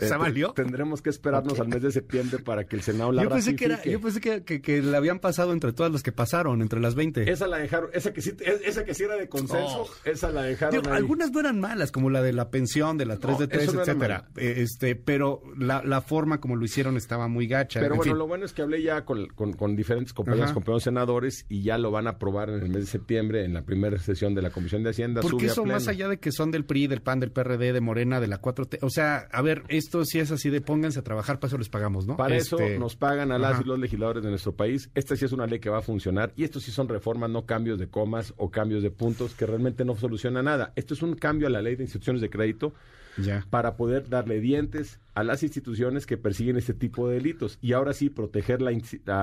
¿Se 0.00 0.52
Tendremos 0.54 1.00
que 1.00 1.10
esperarnos 1.10 1.58
al 1.58 1.68
mes 1.68 1.82
de 1.82 1.92
septiembre 1.92 2.40
para 2.40 2.64
que 2.64 2.76
el 2.76 2.82
Senado 2.82 3.10
la 3.10 3.22
yo 3.22 3.30
pensé 3.30 3.56
Que 3.56 3.90
yo 3.90 4.00
pensé 4.00 4.20
que, 4.20 4.60
que, 4.60 4.82
la 4.82 4.98
habían 4.98 5.18
pasado 5.18 5.52
entre 5.52 5.72
todas 5.72 5.90
las 5.90 6.02
que 6.02 6.12
pasaron, 6.12 6.60
entre 6.60 6.80
las 6.80 6.94
20. 6.94 7.30
Esa 7.30 7.46
la 7.46 7.56
dejaron, 7.56 7.90
esa 7.94 8.12
que 8.12 8.20
sí, 8.20 8.34
esa 8.64 8.84
que 8.84 8.94
sí 8.94 9.04
era 9.04 9.16
de 9.16 9.28
consenso, 9.28 9.82
oh. 9.82 9.90
esa 10.04 10.30
la 10.30 10.42
dejaron. 10.42 10.86
Algunas 10.88 11.32
no 11.32 11.40
eran 11.40 11.58
malas, 11.58 11.90
como 11.90 12.10
la 12.10 12.22
de 12.22 12.32
la 12.32 12.50
pensión, 12.50 12.98
de 12.98 13.06
la 13.06 13.16
3 13.16 13.38
de 13.38 13.48
3, 13.48 13.74
etcétera. 13.74 14.28
Eh, 14.36 14.56
este, 14.58 14.94
pero 14.94 15.42
la, 15.56 15.82
la, 15.82 16.02
forma 16.02 16.40
como 16.40 16.56
lo 16.56 16.64
hicieron 16.64 16.96
estaba 16.96 17.28
muy 17.28 17.46
gacha. 17.46 17.80
Pero 17.80 17.96
bueno, 17.96 18.14
lo 18.14 18.26
bueno 18.26 18.44
es 18.44 18.52
que 18.52 18.62
hablé 18.62 18.82
ya 18.82 19.04
con, 19.04 19.28
con, 19.28 19.76
diferentes 19.76 20.12
compañeros, 20.12 20.52
compañeros 20.52 20.82
senadores, 20.82 21.46
y 21.48 21.62
ya 21.62 21.78
lo 21.78 21.90
van 21.90 22.06
a 22.06 22.10
aprobar 22.10 22.50
en 22.50 22.62
el 22.62 22.68
mes 22.68 22.80
de 22.80 22.86
septiembre, 22.86 23.44
en 23.44 23.54
la 23.54 23.62
primera 23.62 23.98
sesión 23.98 24.34
de 24.34 24.42
la 24.42 24.50
Comisión 24.50 24.82
de 24.82 24.90
Hacienda. 24.90 25.22
Porque 25.22 25.46
eso, 25.46 25.64
más 25.64 25.88
allá 25.88 26.08
de 26.08 26.18
que 26.18 26.30
son 26.30 26.50
del 26.50 26.64
PRI, 26.64 26.88
del 26.88 27.00
PAN, 27.00 27.20
del 27.20 27.32
PRD, 27.32 27.72
de 27.72 27.80
Morena, 28.02 28.20
de 28.20 28.26
la 28.26 28.40
4T. 28.40 28.78
O 28.82 28.90
sea, 28.90 29.28
a 29.30 29.42
ver, 29.42 29.62
esto 29.68 30.04
sí 30.04 30.18
es 30.18 30.30
así 30.30 30.50
de 30.50 30.60
pónganse 30.60 30.98
a 30.98 31.02
trabajar, 31.02 31.38
para 31.38 31.48
eso 31.48 31.58
les 31.58 31.68
pagamos, 31.68 32.06
¿no? 32.06 32.16
Para 32.16 32.36
eso 32.36 32.58
este, 32.58 32.78
nos 32.78 32.96
pagan 32.96 33.30
a 33.30 33.38
las 33.38 33.60
y 33.60 33.64
los 33.64 33.78
legisladores 33.78 34.24
de 34.24 34.30
nuestro 34.30 34.54
país. 34.54 34.90
Esta 34.94 35.16
sí 35.16 35.24
es 35.24 35.32
una 35.32 35.46
ley 35.46 35.60
que 35.60 35.70
va 35.70 35.78
a 35.78 35.82
funcionar 35.82 36.32
y 36.36 36.44
esto 36.44 36.58
sí 36.58 36.70
son 36.70 36.88
reformas, 36.88 37.30
no 37.30 37.46
cambios 37.46 37.78
de 37.78 37.88
comas 37.88 38.34
o 38.36 38.50
cambios 38.50 38.82
de 38.82 38.90
puntos 38.90 39.34
que 39.34 39.46
realmente 39.46 39.84
no 39.84 39.94
soluciona 39.96 40.42
nada. 40.42 40.72
Esto 40.74 40.94
es 40.94 41.02
un 41.02 41.14
cambio 41.14 41.46
a 41.46 41.50
la 41.50 41.62
ley 41.62 41.76
de 41.76 41.84
instituciones 41.84 42.20
de 42.20 42.30
crédito 42.30 42.74
ya. 43.16 43.46
para 43.50 43.76
poder 43.76 44.08
darle 44.08 44.40
dientes 44.40 44.98
a 45.14 45.22
las 45.22 45.42
instituciones 45.42 46.06
que 46.06 46.16
persiguen 46.16 46.56
este 46.56 46.74
tipo 46.74 47.08
de 47.08 47.14
delitos 47.14 47.58
y 47.60 47.72
ahora 47.72 47.92
sí 47.92 48.10
proteger 48.10 48.62
la, 48.62 48.72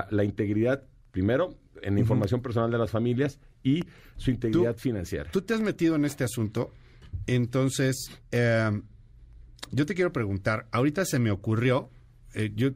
la, 0.09 0.23
integridad, 0.23 0.83
primero, 1.11 1.55
en 1.81 1.95
la 1.95 1.99
información 1.99 2.41
personal 2.41 2.71
de 2.71 2.77
las 2.77 2.91
familias 2.91 3.39
y 3.63 3.83
su 4.15 4.31
integridad 4.31 4.77
financiera. 4.77 5.29
Tú 5.31 5.41
te 5.41 5.53
has 5.53 5.61
metido 5.61 5.95
en 5.95 6.05
este 6.05 6.23
asunto, 6.23 6.71
entonces, 7.27 8.11
eh, 8.31 8.81
yo 9.71 9.85
te 9.85 9.95
quiero 9.95 10.11
preguntar, 10.11 10.67
ahorita 10.71 11.05
se 11.05 11.19
me 11.19 11.31
ocurrió, 11.31 11.89
eh, 12.33 12.51
yo 12.55 12.71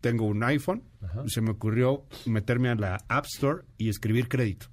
tengo 0.00 0.26
un 0.26 0.42
iPhone, 0.42 0.82
se 1.26 1.40
me 1.40 1.50
ocurrió 1.50 2.04
meterme 2.26 2.68
a 2.68 2.74
la 2.74 3.04
App 3.08 3.26
Store 3.26 3.62
y 3.78 3.88
escribir 3.88 4.28
crédito. 4.28 4.66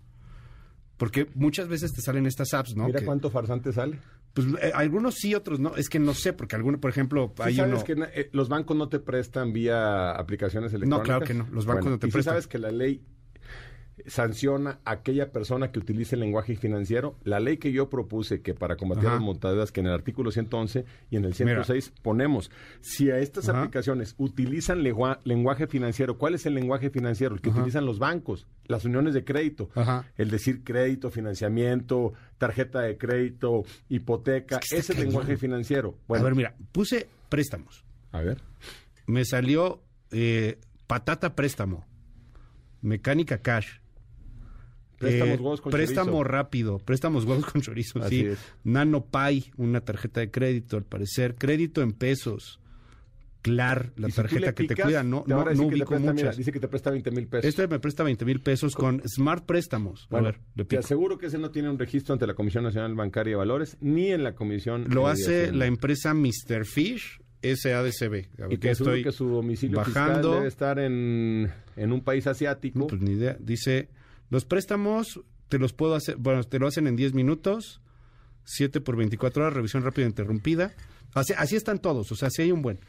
Porque 0.98 1.30
muchas 1.34 1.70
veces 1.70 1.94
te 1.94 2.02
salen 2.02 2.26
estas 2.26 2.54
apps, 2.54 2.76
¿no? 2.76 2.86
Mira 2.86 3.02
cuánto 3.06 3.30
farsante 3.30 3.72
sale. 3.72 4.00
Pues 4.34 4.48
eh, 4.62 4.72
algunos 4.76 5.16
sí, 5.16 5.34
otros 5.34 5.60
no. 5.60 5.76
Es 5.76 5.90
que 5.90 5.98
no 5.98 6.14
sé, 6.14 6.34
porque 6.34 6.56
algunos, 6.56 6.82
por 6.82 6.92
ejemplo, 6.92 7.34
hay 7.40 7.56
sabes 7.56 7.84
que 7.84 7.94
eh, 8.14 8.30
los 8.34 8.50
bancos 8.50 8.76
no 8.76 8.90
te 8.90 9.00
prestan 9.00 9.54
vía 9.54 10.12
aplicaciones 10.12 10.74
electrónicas? 10.74 11.00
No, 11.00 11.04
claro 11.04 11.26
que 11.26 11.34
no. 11.34 11.48
Los 11.52 11.66
bancos 11.66 11.86
no 11.90 12.00
te 12.00 12.08
prestan. 12.08 12.20
¿y 12.20 12.24
sabes 12.24 12.48
que 12.48 12.60
la 12.60 12.72
ley 12.72 13.02
sanciona 14.08 14.80
a 14.86 14.92
aquella 14.92 15.32
persona 15.32 15.72
que 15.72 15.80
utilice 15.80 16.16
el 16.16 16.22
lenguaje 16.22 16.56
financiero. 16.56 17.16
La 17.24 17.40
ley 17.40 17.58
que 17.58 17.72
yo 17.72 17.90
propuse 17.90 18.42
que 18.42 18.54
para 18.54 18.76
combatir 18.76 19.06
las 19.06 19.22
montaduras, 19.22 19.72
que 19.72 19.80
en 19.80 19.88
el 19.88 19.94
artículo 19.94 20.32
111 20.32 20.86
y 21.10 21.18
en 21.18 21.26
el 21.26 21.34
106 21.34 21.94
ponemos, 22.02 22.52
si 22.82 23.10
a 23.12 23.20
estas 23.20 23.50
aplicaciones 23.50 24.16
utilizan 24.18 24.84
lenguaje 24.84 25.68
financiero, 25.68 26.18
¿cuál 26.18 26.36
es 26.36 26.46
el 26.46 26.54
lenguaje 26.54 26.90
financiero? 26.90 27.36
El 27.36 27.42
que 27.42 27.50
utilizan 27.50 27.86
los 27.86 28.00
bancos, 28.00 28.48
las 28.66 28.86
uniones 28.86 29.14
de 29.14 29.24
crédito, 29.24 29.70
el 30.18 30.30
decir 30.30 30.64
crédito, 30.64 31.10
financiamiento, 31.12 32.14
tarjeta 32.38 32.82
de 32.82 32.98
crédito, 32.98 33.64
hipoteca, 33.90 34.58
ese 34.58 34.78
es 34.78 34.90
el 34.92 35.00
lenguaje 35.02 35.38
financiero. 35.38 35.98
Bueno, 36.08 36.24
a 36.24 36.26
ver, 36.26 36.36
mira, 36.36 36.56
puse 36.72 37.08
préstamos. 37.30 37.84
A 38.12 38.22
ver. 38.22 38.42
Me 39.06 39.26
salió 39.26 39.82
eh, 40.12 40.60
patata 40.88 41.36
préstamo, 41.36 41.86
mecánica 42.82 43.42
cash, 43.42 43.80
Préstamos 45.00 45.60
eh, 45.60 45.70
préstamo 45.72 46.24
rápido, 46.24 46.78
préstamos 46.80 47.24
huevos 47.26 47.46
con 47.46 47.62
chorizo, 47.62 48.08
sí. 48.10 48.28
Nano 48.64 49.06
Pay, 49.06 49.52
una 49.58 49.82
tarjeta 49.82 50.20
de 50.20 50.30
crédito, 50.30 50.78
al 50.78 50.84
parecer. 50.84 51.36
Crédito 51.36 51.82
en 51.82 51.94
pesos. 51.94 52.60
Clar, 53.42 53.94
la 53.96 54.10
tarjeta 54.10 54.54
que 54.54 54.66
te 54.66 54.76
cuida, 54.76 55.02
no, 55.02 55.24
no, 55.26 55.46
no 55.46 55.64
ubico 55.64 55.98
muchas. 55.98 56.36
dice 56.36 56.52
que 56.52 56.60
te 56.60 56.68
presta 56.68 56.92
20 56.92 57.12
mil 57.12 57.28
pesos. 57.28 57.46
Este 57.46 57.68
me 57.70 57.80
presta 57.80 58.04
20 58.04 58.26
mil 58.26 58.42
pesos 58.42 58.76
con 58.76 59.02
Smart 59.08 59.46
Préstamos. 59.46 60.10
a 60.12 60.20
ver, 60.20 60.40
te 60.68 60.78
aseguro 60.78 61.18
que 61.18 61.28
ese 61.28 61.38
no 61.38 61.50
tiene 61.50 61.70
un 61.70 61.80
registro 61.80 62.12
ante 62.12 62.28
la 62.28 62.34
Comisión 62.34 62.66
Nacional 62.66 62.94
Bancaria 62.96 63.32
de 63.32 63.38
Valores 63.38 63.78
ni 63.80 64.12
en 64.12 64.24
la 64.24 64.36
Comisión. 64.36 64.88
Lo 64.90 65.08
hace 65.08 65.54
la 65.54 65.68
empresa 65.68 66.14
Mr. 66.14 66.66
Fish 66.66 67.22
SADCB. 67.42 68.28
Y 68.50 68.58
que 68.58 68.72
estoy 68.72 69.04
que 69.04 69.14
su 69.14 69.30
domicilio 69.30 69.78
bajando. 69.78 70.14
fiscal 70.14 70.34
debe 70.34 70.48
estar 70.48 70.80
en, 70.80 71.50
en 71.78 71.92
un 71.94 72.02
país 72.02 72.28
asiático. 72.28 72.88
pues 72.88 73.02
ni 73.02 73.12
idea. 73.12 73.38
Dice 73.40 73.88
los 74.30 74.46
préstamos 74.46 75.22
te 75.50 75.58
los 75.58 75.74
puedo 75.74 75.96
hacer, 75.96 76.16
bueno, 76.18 76.44
te 76.44 76.60
lo 76.60 76.68
hacen 76.68 76.88
en 76.88 76.96
10 76.96 77.14
minutos, 77.14 77.82
7 78.46 78.82
por 78.82 78.96
24 78.96 79.44
horas, 79.44 79.54
revisión 79.54 79.84
rápida 79.84 80.06
interrumpida. 80.06 80.74
Así, 81.14 81.34
así 81.38 81.56
están 81.56 81.80
todos, 81.80 82.12
o 82.12 82.16
sea, 82.16 82.30
si 82.30 82.44
hay 82.44 82.52
un 82.52 82.62
buen. 82.62 82.80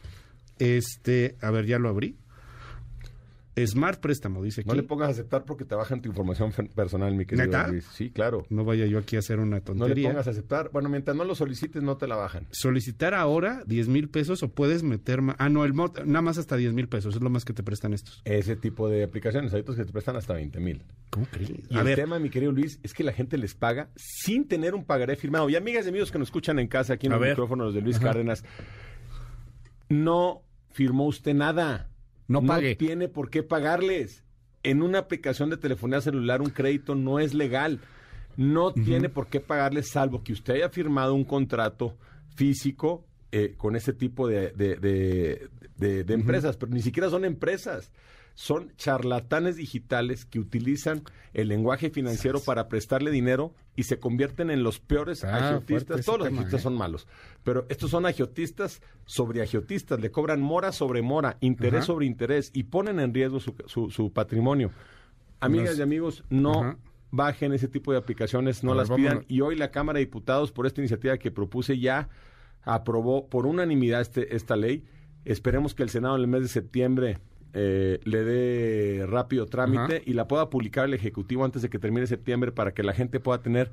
Este, 0.58 1.36
a 1.40 1.50
ver, 1.50 1.66
ya 1.66 1.78
lo 1.78 1.88
abrí. 1.88 2.16
Smart 3.66 4.00
Préstamo, 4.00 4.42
dice 4.42 4.60
aquí. 4.62 4.68
No 4.68 4.74
le 4.74 4.82
pongas 4.82 5.08
a 5.08 5.10
aceptar 5.12 5.44
porque 5.44 5.64
te 5.64 5.74
bajan 5.74 6.00
tu 6.02 6.08
información 6.08 6.52
personal, 6.74 7.14
mi 7.14 7.26
querido 7.26 7.46
¿Neta? 7.46 7.68
Luis. 7.68 7.86
Sí, 7.92 8.10
claro. 8.10 8.46
No 8.50 8.64
vaya 8.64 8.86
yo 8.86 8.98
aquí 8.98 9.16
a 9.16 9.18
hacer 9.20 9.38
una 9.38 9.48
No 9.50 9.54
le 9.56 9.60
tontería. 9.60 10.08
pongas 10.10 10.26
a 10.26 10.30
aceptar. 10.30 10.70
Bueno, 10.72 10.88
mientras 10.88 11.16
no 11.16 11.24
lo 11.24 11.34
solicites, 11.34 11.82
no 11.82 11.96
te 11.96 12.06
la 12.06 12.16
bajan. 12.16 12.46
Solicitar 12.50 13.14
ahora 13.14 13.62
10 13.66 13.88
mil 13.88 14.08
pesos 14.08 14.42
o 14.42 14.48
puedes 14.52 14.82
meter... 14.82 15.22
ma- 15.22 15.36
Ah, 15.38 15.48
no, 15.48 15.64
el 15.64 15.72
mod, 15.74 16.00
nada 16.04 16.22
más 16.22 16.38
hasta 16.38 16.56
10 16.56 16.72
mil 16.74 16.88
pesos, 16.88 17.14
es 17.16 17.20
lo 17.22 17.30
más 17.30 17.44
que 17.44 17.52
te 17.52 17.62
prestan 17.62 17.92
estos. 17.92 18.22
Ese 18.24 18.56
tipo 18.56 18.88
de 18.88 19.04
aplicaciones, 19.04 19.52
hay 19.54 19.60
otros 19.60 19.76
que 19.76 19.84
te 19.84 19.92
prestan 19.92 20.16
hasta 20.16 20.34
20 20.34 20.60
mil. 20.60 20.82
¿Cómo 21.10 21.26
crees? 21.30 21.50
Y 21.68 21.76
el 21.78 21.94
tema, 21.96 22.18
mi 22.18 22.30
querido 22.30 22.52
Luis, 22.52 22.78
es 22.82 22.94
que 22.94 23.02
la 23.04 23.12
gente 23.12 23.36
les 23.38 23.54
paga 23.54 23.90
sin 23.96 24.46
tener 24.46 24.74
un 24.74 24.84
pagaré 24.84 25.16
firmado. 25.16 25.48
Y 25.50 25.56
amigas 25.56 25.86
y 25.86 25.88
amigos 25.88 26.10
que 26.12 26.18
nos 26.18 26.28
escuchan 26.28 26.58
en 26.58 26.68
casa, 26.68 26.94
aquí 26.94 27.06
en 27.06 27.12
A 27.12 27.16
los 27.16 27.22
ver. 27.22 27.30
micrófonos 27.30 27.74
de 27.74 27.80
Luis 27.80 27.96
Ajá. 27.96 28.06
Cárdenas, 28.06 28.44
no 29.88 30.42
firmó 30.70 31.06
usted 31.06 31.34
nada. 31.34 31.89
No 32.30 32.40
pague. 32.42 32.70
No 32.70 32.76
tiene 32.78 33.08
por 33.08 33.28
qué 33.30 33.42
pagarles. 33.42 34.24
En 34.62 34.82
una 34.82 34.98
aplicación 34.98 35.50
de 35.50 35.56
telefonía 35.56 36.00
celular 36.00 36.42
un 36.42 36.50
crédito 36.50 36.94
no 36.94 37.18
es 37.18 37.34
legal. 37.34 37.80
No 38.36 38.72
tiene 38.72 39.08
por 39.08 39.26
qué 39.26 39.40
pagarles 39.40 39.90
salvo 39.90 40.22
que 40.22 40.32
usted 40.32 40.54
haya 40.54 40.68
firmado 40.68 41.14
un 41.14 41.24
contrato 41.24 41.96
físico 42.36 43.04
eh, 43.32 43.54
con 43.56 43.76
ese 43.76 43.92
tipo 43.92 44.26
de, 44.28 44.50
de- 44.52 44.76
de- 44.76 45.48
de- 45.76 46.04
de 46.04 46.14
empresas, 46.14 46.56
pero 46.56 46.72
ni 46.72 46.82
siquiera 46.82 47.08
son 47.10 47.24
empresas. 47.24 47.90
Son 48.42 48.72
charlatanes 48.76 49.56
digitales 49.56 50.24
que 50.24 50.38
utilizan 50.38 51.02
el 51.34 51.48
lenguaje 51.48 51.90
financiero 51.90 52.40
para 52.40 52.68
prestarle 52.68 53.10
dinero 53.10 53.52
y 53.76 53.82
se 53.82 53.98
convierten 53.98 54.50
en 54.50 54.62
los 54.62 54.80
peores 54.80 55.24
Ah, 55.24 55.48
agiotistas. 55.48 56.06
Todos 56.06 56.20
los 56.20 56.28
tema, 56.28 56.38
agiotistas 56.38 56.60
¿eh? 56.60 56.62
son 56.62 56.74
malos, 56.74 57.06
pero 57.44 57.66
estos 57.68 57.90
son 57.90 58.06
agiotistas 58.06 58.80
sobre 59.04 59.42
agiotistas. 59.42 60.00
Le 60.00 60.10
cobran 60.10 60.40
mora 60.40 60.72
sobre 60.72 61.02
mora, 61.02 61.36
interés 61.40 61.84
sobre 61.84 62.06
interés 62.06 62.50
y 62.54 62.62
ponen 62.62 62.98
en 62.98 63.12
riesgo 63.12 63.40
su, 63.40 63.54
su- 63.66 63.90
su 63.90 64.10
patrimonio. 64.10 64.70
Amigas 65.40 65.78
y 65.78 65.82
amigos, 65.82 66.24
no 66.30 66.78
bajen 67.10 67.52
ese 67.52 67.68
tipo 67.68 67.92
de 67.92 67.98
aplicaciones, 67.98 68.64
no 68.64 68.70
ver, 68.70 68.78
las 68.78 68.88
pidan. 68.88 69.04
vámonos. 69.16 69.30
Y 69.30 69.42
hoy 69.42 69.54
la 69.56 69.70
Cámara 69.70 69.98
de 69.98 70.06
Diputados, 70.06 70.50
por 70.50 70.66
esta 70.66 70.80
iniciativa 70.80 71.18
que 71.18 71.30
propuse, 71.30 71.78
ya 71.78 72.08
aprobó 72.62 73.28
por 73.28 73.44
unanimidad 73.44 74.00
este, 74.00 74.34
esta 74.34 74.56
ley. 74.56 74.84
Esperemos 75.26 75.74
que 75.74 75.82
el 75.82 75.90
Senado 75.90 76.14
en 76.16 76.22
el 76.22 76.26
mes 76.28 76.40
de 76.40 76.48
septiembre 76.48 77.18
eh, 77.54 78.00
le 78.04 78.24
dé 78.24 79.06
rápido 79.06 79.46
trámite 79.46 79.96
Ajá. 79.96 80.02
y 80.06 80.12
la 80.14 80.26
pueda 80.28 80.50
publicar 80.50 80.84
el 80.86 80.94
Ejecutivo 80.94 81.44
antes 81.44 81.62
de 81.62 81.68
que 81.70 81.78
termine 81.78 82.06
septiembre 82.06 82.52
para 82.52 82.72
que 82.72 82.82
la 82.82 82.92
gente 82.92 83.20
pueda 83.20 83.42
tener 83.42 83.70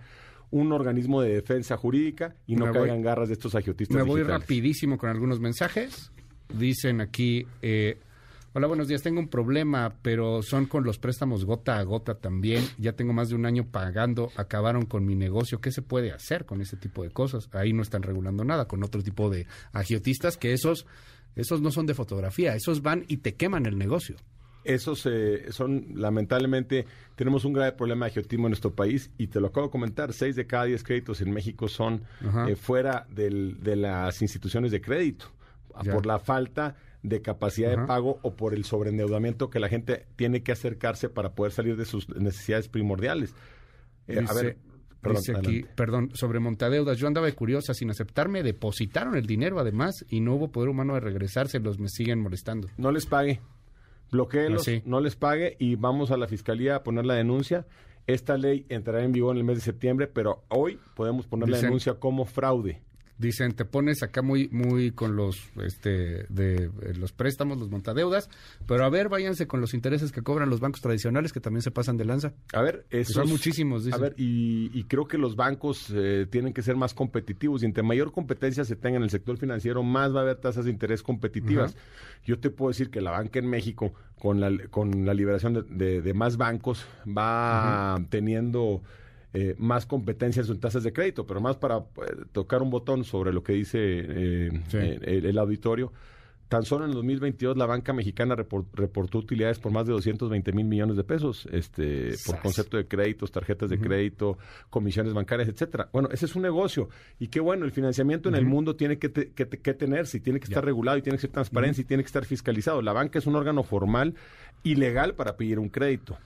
un 0.50 0.72
organismo 0.72 1.22
de 1.22 1.34
defensa 1.34 1.76
jurídica 1.78 2.36
y 2.48 2.56
no 2.56 2.66
Me 2.66 2.72
voy- 2.72 2.80
caigan 2.88 3.02
garras 3.02 3.28
de 3.28 3.34
estos 3.34 3.54
agiotistas 3.56 3.96
Me 3.98 4.04
voy 4.04 4.24
rapidísimo 4.24 4.98
con 4.98 5.10
algunos 5.10 5.40
mensajes. 5.40 6.12
Dicen 6.58 7.02
aquí, 7.02 7.46
eh, 7.62 8.00
hola, 8.54 8.68
buenos 8.68 8.88
días, 8.88 9.02
tengo 9.04 9.20
un 9.20 9.28
problema, 9.28 9.94
pero 10.02 10.42
son 10.42 10.66
con 10.66 10.86
los 10.86 10.98
préstamos 10.98 11.44
gota 11.44 11.78
a 11.78 11.84
gota 11.84 12.16
también. 12.16 12.64
Ya 12.78 12.94
tengo 12.94 13.12
más 13.12 13.28
de 13.28 13.36
un 13.36 13.46
año 13.46 13.66
pagando, 13.70 14.32
acabaron 14.38 14.86
con 14.86 15.06
mi 15.06 15.16
negocio. 15.16 15.60
¿Qué 15.60 15.72
se 15.72 15.82
puede 15.82 16.14
hacer 16.14 16.46
con 16.46 16.62
ese 16.62 16.78
tipo 16.78 17.04
de 17.04 17.10
cosas? 17.12 17.50
Ahí 17.54 17.74
no 17.74 17.82
están 17.82 18.02
regulando 18.02 18.46
nada, 18.46 18.66
con 18.70 18.82
otro 18.84 19.04
tipo 19.04 19.30
de 19.30 19.46
agiotistas 19.74 20.38
que 20.38 20.54
esos, 20.54 20.86
esos 21.38 21.62
no 21.62 21.72
son 21.72 21.86
de 21.86 21.94
fotografía, 21.94 22.56
esos 22.56 22.82
van 22.82 23.06
y 23.08 23.18
te 23.18 23.36
queman 23.36 23.66
el 23.66 23.78
negocio. 23.78 24.16
Esos 24.64 25.06
eh, 25.06 25.46
son, 25.52 25.86
lamentablemente, 25.96 26.86
tenemos 27.16 27.46
un 27.46 27.54
grave 27.54 27.72
problema 27.72 28.06
de 28.06 28.12
agiotismo 28.12 28.48
en 28.48 28.52
nuestro 28.52 28.74
país 28.76 29.10
y 29.18 29.28
te 29.28 29.40
lo 29.40 29.48
acabo 29.48 29.68
de 29.68 29.72
comentar, 29.72 30.12
seis 30.12 30.36
de 30.36 30.46
cada 30.46 30.66
diez 30.66 30.84
créditos 30.84 31.22
en 31.22 31.32
México 31.32 31.70
son 31.70 32.04
eh, 32.50 32.56
fuera 32.58 33.08
del- 33.10 33.64
de 33.64 33.78
las 33.78 34.22
instituciones 34.22 34.72
de 34.72 34.82
crédito, 34.82 35.28
Ya. 35.84 35.94
por 35.94 36.06
la 36.06 36.20
falta 36.20 36.76
de 37.04 37.22
capacidad 37.22 37.70
de 37.70 37.86
pago 37.86 38.20
o 38.24 38.36
por 38.36 38.54
el 38.54 38.66
sobreendeudamiento 38.66 39.50
que 39.50 39.60
la 39.60 39.70
gente 39.70 40.06
tiene 40.18 40.42
que 40.44 40.52
acercarse 40.52 41.08
para 41.08 41.30
poder 41.36 41.54
salir 41.54 41.78
de 41.78 41.86
sus 41.86 42.10
necesidades 42.10 42.68
primordiales. 42.68 43.34
Eh, 44.08 44.26
a 44.28 44.34
ver, 44.34 44.58
perdón, 45.02 45.18
Dice 45.22 45.32
aquí, 45.34 45.48
adelante. 45.48 45.74
perdón, 45.76 46.10
sobre 46.14 46.40
montadeudas. 46.40 46.98
Yo 46.98 47.08
andaba 47.08 47.28
de 47.28 47.34
curiosa, 47.34 47.74
sin 47.74 47.90
aceptarme, 47.90 48.44
depositaron 48.44 49.16
el 49.16 49.26
dinero 49.26 49.60
además 49.60 50.06
y 50.10 50.20
no 50.22 50.36
hubo 50.36 50.52
poder 50.52 50.70
humano 50.70 50.94
de 50.96 51.00
regresárselos, 51.02 51.80
me 51.80 51.88
siguen 51.90 52.20
molestando. 52.20 52.68
no 52.78 52.92
les 52.92 53.06
pague. 53.06 53.40
Bloquéelos, 54.12 54.62
Ah, 54.62 54.72
sí. 54.72 54.82
no 54.86 55.02
les 55.02 55.16
pague 55.16 55.58
y 55.60 55.76
vamos 55.76 56.12
a 56.12 56.18
la 56.18 56.28
fiscalía 56.28 56.76
a 56.78 56.84
poner 56.84 57.06
la 57.06 57.16
denuncia. 57.16 57.66
Esta 58.08 58.38
ley 58.38 58.66
entrará 58.70 59.04
en 59.04 59.12
vigor 59.12 59.36
en 59.36 59.40
el 59.40 59.44
mes 59.44 59.58
de 59.58 59.62
septiembre, 59.64 60.08
pero 60.08 60.46
hoy 60.48 60.80
podemos 60.96 61.28
poner 61.28 61.50
la 61.50 61.60
denuncia 61.60 61.96
como 61.96 62.24
fraude. 62.24 62.82
Dicen, 63.20 63.54
te 63.54 63.66
pones 63.66 64.04
acá 64.04 64.22
muy 64.22 64.48
muy 64.50 64.92
con 64.92 65.16
los 65.16 65.40
este 65.64 66.26
de 66.30 66.66
eh, 66.66 66.94
los 67.00 67.12
préstamos, 67.14 67.58
los 67.58 67.70
montadeudas, 67.70 68.30
pero 68.68 68.86
a 68.86 68.90
ver, 68.90 69.10
váyanse 69.10 69.48
con 69.48 69.60
los 69.60 69.74
intereses 69.74 70.12
que 70.12 70.22
cobran 70.22 70.50
los 70.52 70.60
bancos 70.60 70.82
tradicionales 70.82 71.34
que 71.34 71.40
también 71.40 71.64
se 71.64 71.72
pasan 71.72 71.98
de 71.98 72.06
lanza. 72.06 72.34
A 72.54 72.62
ver, 72.62 72.86
esos, 72.92 73.16
son 73.16 73.28
muchísimos, 73.30 73.82
A 73.82 73.86
dicen. 73.88 74.02
ver, 74.02 74.14
y, 74.18 74.70
y 74.72 74.84
creo 74.84 75.08
que 75.08 75.18
los 75.18 75.36
bancos 75.36 75.92
eh, 75.96 76.28
tienen 76.30 76.54
que 76.54 76.62
ser 76.62 76.76
más 76.76 76.94
competitivos 76.94 77.64
y 77.64 77.66
entre 77.66 77.82
mayor 77.82 78.12
competencia 78.12 78.64
se 78.66 78.76
tenga 78.76 78.98
en 78.98 79.04
el 79.04 79.10
sector 79.10 79.38
financiero, 79.38 79.82
más 79.82 80.14
va 80.14 80.20
a 80.20 80.22
haber 80.22 80.36
tasas 80.38 80.66
de 80.66 80.72
interés 80.72 81.02
competitivas. 81.02 81.76
Yo 82.24 82.38
te 82.40 82.52
puedo 82.52 82.70
decir 82.70 82.92
que 82.92 83.02
la 83.02 83.12
banca 83.12 83.40
en 83.40 83.50
México, 83.50 83.94
con 84.20 84.40
la, 84.40 84.52
con 84.70 85.06
la 85.08 85.14
liberación 85.16 85.54
de, 85.54 85.64
de- 85.64 86.02
de 86.02 86.14
más 86.14 86.38
bancos, 86.38 86.86
va 87.08 87.98
teniendo 88.10 88.84
eh, 89.40 89.56
más 89.60 89.86
competencia 89.86 90.40
en 90.42 90.46
sus 90.48 90.60
tasas 90.60 90.84
de 90.84 90.92
crédito, 90.94 91.26
pero 91.28 91.40
más 91.42 91.58
para 91.58 91.78
eh, 91.78 91.82
tocar 92.32 92.62
un 92.62 92.70
botón 92.70 93.04
sobre 93.04 93.32
lo 93.34 93.44
que 93.44 93.54
dice 93.54 93.78
eh, 93.82 94.50
Sí. 94.70 94.78
el, 94.78 95.26
el 95.26 95.38
auditorio. 95.38 95.92
Tan 96.50 96.64
solo 96.64 96.86
en 96.86 96.92
el 96.92 96.96
2022 96.96 97.58
la 97.58 97.66
banca 97.66 97.92
mexicana 97.92 98.34
repor- 98.34 98.66
reportó 98.74 99.18
utilidades 99.18 99.60
por 99.60 99.74
más 99.74 99.86
de 99.86 99.92
220 99.92 100.54
mil 100.54 100.64
millones 100.66 100.96
de 100.96 101.04
pesos, 101.04 101.46
este, 101.52 102.12
por 102.26 102.40
concepto 102.40 102.78
de 102.78 102.88
créditos, 102.88 103.34
tarjetas 103.34 103.70
de 103.70 103.78
crédito, 103.78 104.38
comisiones 104.70 105.14
bancarias, 105.14 105.50
etcétera. 105.50 105.90
Bueno, 105.92 106.08
ese 106.10 106.26
es 106.26 106.38
un 106.38 106.44
negocio 106.44 106.88
y 107.20 107.28
qué 107.28 107.42
bueno, 107.42 107.66
el 107.66 107.72
financiamiento 107.74 108.30
en 108.30 108.36
el 108.36 108.46
mundo 108.46 108.78
tiene 108.78 108.98
que, 108.98 109.10
te- 109.10 109.32
que, 109.34 109.46
que 109.50 109.74
tenerse, 109.74 110.20
y 110.20 110.22
tiene 110.22 110.40
que 110.40 110.46
estar 110.46 110.64
regulado 110.64 110.98
y 110.98 111.02
tiene 111.02 111.18
que 111.18 111.22
ser 111.24 111.32
transparente 111.32 111.82
y 111.82 111.84
tiene 111.84 112.02
que 112.04 112.08
estar 112.08 112.24
fiscalizado. 112.24 112.82
La 112.82 112.94
banca 112.94 113.20
es 113.20 113.28
un 113.28 113.36
órgano 113.36 113.64
formal 113.64 114.16
y 114.64 114.76
legal 114.76 115.16
para 115.16 115.36
pedir 115.36 115.60
un 115.60 115.68
crédito. 115.68 116.18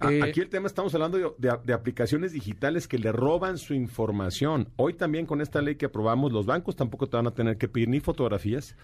A- 0.00 0.10
Eh, 0.12 0.22
Aquí 0.22 0.40
el 0.40 0.48
tema 0.48 0.66
estamos 0.66 0.94
hablando 0.94 1.18
de, 1.18 1.30
de- 1.38 1.58
de 1.64 1.72
aplicaciones 1.72 2.32
digitales 2.32 2.88
que 2.88 2.98
le 2.98 3.12
roban 3.12 3.58
su 3.58 3.74
información. 3.74 4.68
Hoy 4.76 4.94
también 4.94 5.26
con 5.26 5.40
esta 5.40 5.62
ley 5.62 5.76
que 5.76 5.86
aprobamos, 5.86 6.32
los 6.32 6.46
bancos 6.46 6.76
tampoco 6.76 7.06
te 7.08 7.16
van 7.16 7.26
a 7.26 7.30
tener 7.34 7.56
que 7.56 7.68
pedir 7.68 7.88
ni 7.88 8.00
fotografías 8.00 8.76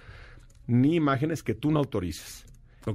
ni 0.66 0.94
imágenes 0.94 1.42
que 1.42 1.54
tú 1.54 1.70
no 1.72 1.80
autorices. 1.80 2.44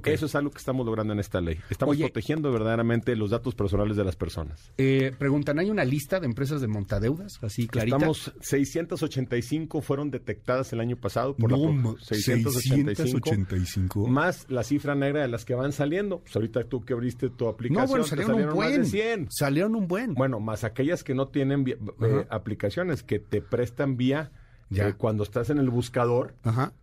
Eso 0.05 0.25
es 0.25 0.35
algo 0.35 0.51
que 0.51 0.57
estamos 0.57 0.85
logrando 0.85 1.13
en 1.13 1.19
esta 1.19 1.41
ley. 1.41 1.57
Estamos 1.69 1.93
Oye. 1.93 2.05
protegiendo 2.05 2.51
verdaderamente 2.51 3.15
los 3.15 3.29
datos 3.29 3.53
personales 3.55 3.95
de 3.97 4.03
las 4.03 4.15
personas. 4.15 4.71
Eh, 4.77 5.13
preguntan, 5.17 5.59
¿hay 5.59 5.69
una 5.69 5.85
lista 5.85 6.19
de 6.19 6.25
empresas 6.25 6.59
de 6.61 6.67
montadeudas? 6.67 7.37
Así 7.43 7.67
clarita. 7.67 7.97
Estamos 7.97 8.33
685 8.41 9.81
fueron 9.81 10.11
detectadas 10.11 10.71
el 10.73 10.79
año 10.79 10.95
pasado 10.97 11.35
por 11.35 11.51
la 11.51 11.57
No, 11.57 11.71
ma- 11.71 11.95
685 12.01 12.95
685. 12.95 14.07
más 14.07 14.45
la 14.49 14.63
cifra 14.63 14.95
negra 14.95 15.21
de 15.21 15.27
las 15.27 15.45
que 15.45 15.55
van 15.55 15.71
saliendo. 15.71 16.19
Pues 16.19 16.35
ahorita 16.35 16.63
tú 16.65 16.83
que 16.83 16.93
abriste 16.93 17.29
tu 17.29 17.47
aplicación, 17.47 17.83
no, 17.85 17.89
bueno, 17.89 18.03
salieron, 18.05 18.35
un 18.35 18.45
más 18.45 18.55
buen. 18.55 18.81
de 18.81 18.87
100. 18.87 19.27
Salieron 19.31 19.75
un 19.75 19.87
buen. 19.87 20.13
Bueno, 20.13 20.39
más 20.39 20.63
aquellas 20.63 21.03
que 21.03 21.13
no 21.13 21.27
tienen 21.27 21.65
eh, 21.67 22.25
aplicaciones 22.29 23.03
que 23.03 23.19
te 23.19 23.41
prestan 23.41 23.97
vía 23.97 24.31
Ya. 24.69 24.89
eh, 24.89 24.93
cuando 24.97 25.23
estás 25.23 25.49
en 25.49 25.57
el 25.59 25.69
buscador. 25.69 26.35
Ajá. 26.43 26.73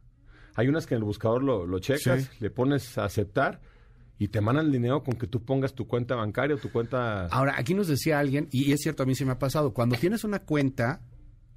Hay 0.54 0.68
unas 0.68 0.86
que 0.86 0.94
en 0.94 0.98
el 0.98 1.04
buscador 1.04 1.42
lo, 1.42 1.66
lo 1.66 1.78
checas, 1.78 2.22
Sí. 2.24 2.28
le 2.40 2.50
pones 2.50 2.98
a 2.98 3.04
aceptar 3.04 3.60
y 4.18 4.28
te 4.28 4.40
mandan 4.40 4.66
el 4.66 4.72
dinero 4.72 5.02
con 5.02 5.14
que 5.16 5.26
tú 5.26 5.42
pongas 5.44 5.74
tu 5.74 5.86
cuenta 5.86 6.14
bancaria 6.14 6.56
o 6.56 6.58
tu 6.58 6.70
cuenta... 6.70 7.26
Ahora, 7.26 7.54
aquí 7.58 7.74
nos 7.74 7.88
decía 7.88 8.18
alguien, 8.18 8.48
y 8.52 8.72
es 8.72 8.80
cierto, 8.80 9.02
a 9.02 9.06
mí 9.06 9.14
sí 9.14 9.24
me 9.24 9.32
ha 9.32 9.38
pasado, 9.38 9.72
cuando 9.72 9.96
tienes 9.96 10.22
una 10.24 10.40
cuenta, 10.40 11.00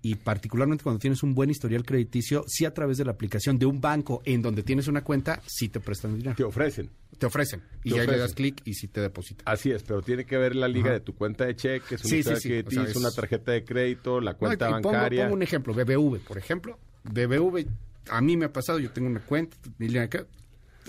y 0.02 0.16
particularmente 0.16 0.84
cuando 0.84 1.00
tienes 1.00 1.22
un 1.24 1.34
buen 1.36 1.50
historial 1.50 1.84
crediticio, 1.84 2.44
sí 2.48 2.64
a 2.66 2.74
través 2.74 2.98
de 2.98 3.06
la 3.06 3.12
aplicación 3.12 3.60
de 3.60 3.66
un 3.66 3.82
banco 3.82 4.22
en 4.26 4.42
donde 4.42 4.64
tienes 4.64 4.88
una 4.88 5.04
cuenta, 5.04 5.42
sí 5.46 5.68
te 5.70 5.80
prestan 5.80 6.16
dinero. 6.18 6.36
Te 6.36 6.44
ofrecen. 6.44 6.90
Te 7.20 7.26
ofrecen. 7.28 7.62
Y 7.84 7.92
Te 7.92 7.96
ya 7.98 8.04
le 8.06 8.18
das 8.18 8.34
clic 8.34 8.62
y 8.66 8.74
sí 8.74 8.88
te 8.88 9.00
depositan. 9.02 9.44
Así 9.48 9.72
es, 9.72 9.84
pero 9.84 10.02
tiene 10.02 10.26
que 10.26 10.38
ver 10.38 10.56
la 10.56 10.68
liga 10.68 10.88
Ajá. 10.88 10.94
de 10.94 11.00
tu 11.02 11.14
cuenta 11.16 11.46
de 11.46 11.56
cheques, 11.56 12.02
una 12.04 12.10
Sí, 12.10 12.24
sí, 12.24 12.36
sí. 12.38 12.50
que 12.50 12.60
O 12.60 12.62
sea, 12.62 12.70
tienes, 12.70 12.90
es- 12.92 12.96
una 12.98 13.12
tarjeta 13.12 13.52
de 13.52 13.64
crédito, 13.64 14.20
la 14.22 14.34
cuenta 14.36 14.70
No, 14.70 14.80
y 14.80 14.82
pongo- 14.82 14.94
bancaria. 14.94 15.24
Pongo, 15.24 15.36
un 15.36 15.44
ejemplo, 15.44 15.74
BBV, 15.74 16.20
por 16.20 16.38
ejemplo. 16.38 16.78
BBV, 17.04 17.68
a 18.10 18.22
mí 18.22 18.38
me 18.38 18.46
ha 18.46 18.54
pasado, 18.54 18.80
yo 18.80 18.92
tengo 18.92 19.08
una 19.08 19.22
cuenta, 19.22 19.58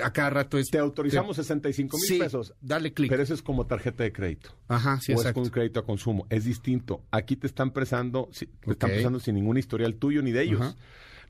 a 0.03 0.13
cada 0.13 0.31
rato 0.31 0.59
es... 0.59 0.69
Te 0.69 0.79
autorizamos 0.79 1.37
65 1.37 1.97
mil 1.97 2.07
Sí, 2.07 2.19
pesos. 2.19 2.55
dale 2.61 2.93
clic. 2.93 3.11
Pero 3.11 3.23
eso 3.23 3.35
es 3.35 3.43
como 3.43 3.67
tarjeta 3.67 4.05
de 4.05 4.13
crédito. 4.13 4.51
Ajá, 4.69 5.01
sí, 5.01 5.13
o 5.13 5.15
es 5.15 5.21
exacto. 5.21 5.35
con 5.35 5.45
un 5.45 5.51
crédito 5.51 5.81
a 5.81 5.87
consumo. 5.87 6.27
Es 6.29 6.45
distinto. 6.45 7.03
Aquí 7.11 7.37
te 7.37 7.47
están 7.47 7.71
presando, 7.71 8.29
te 8.39 8.73
están 8.73 8.91
presando 8.91 9.21
sin 9.21 9.35
ningún 9.37 9.57
historial 9.57 9.95
tuyo 9.97 10.23
ni 10.23 10.33
de 10.33 10.43
ellos. 10.43 10.61
Ajá. 10.61 10.77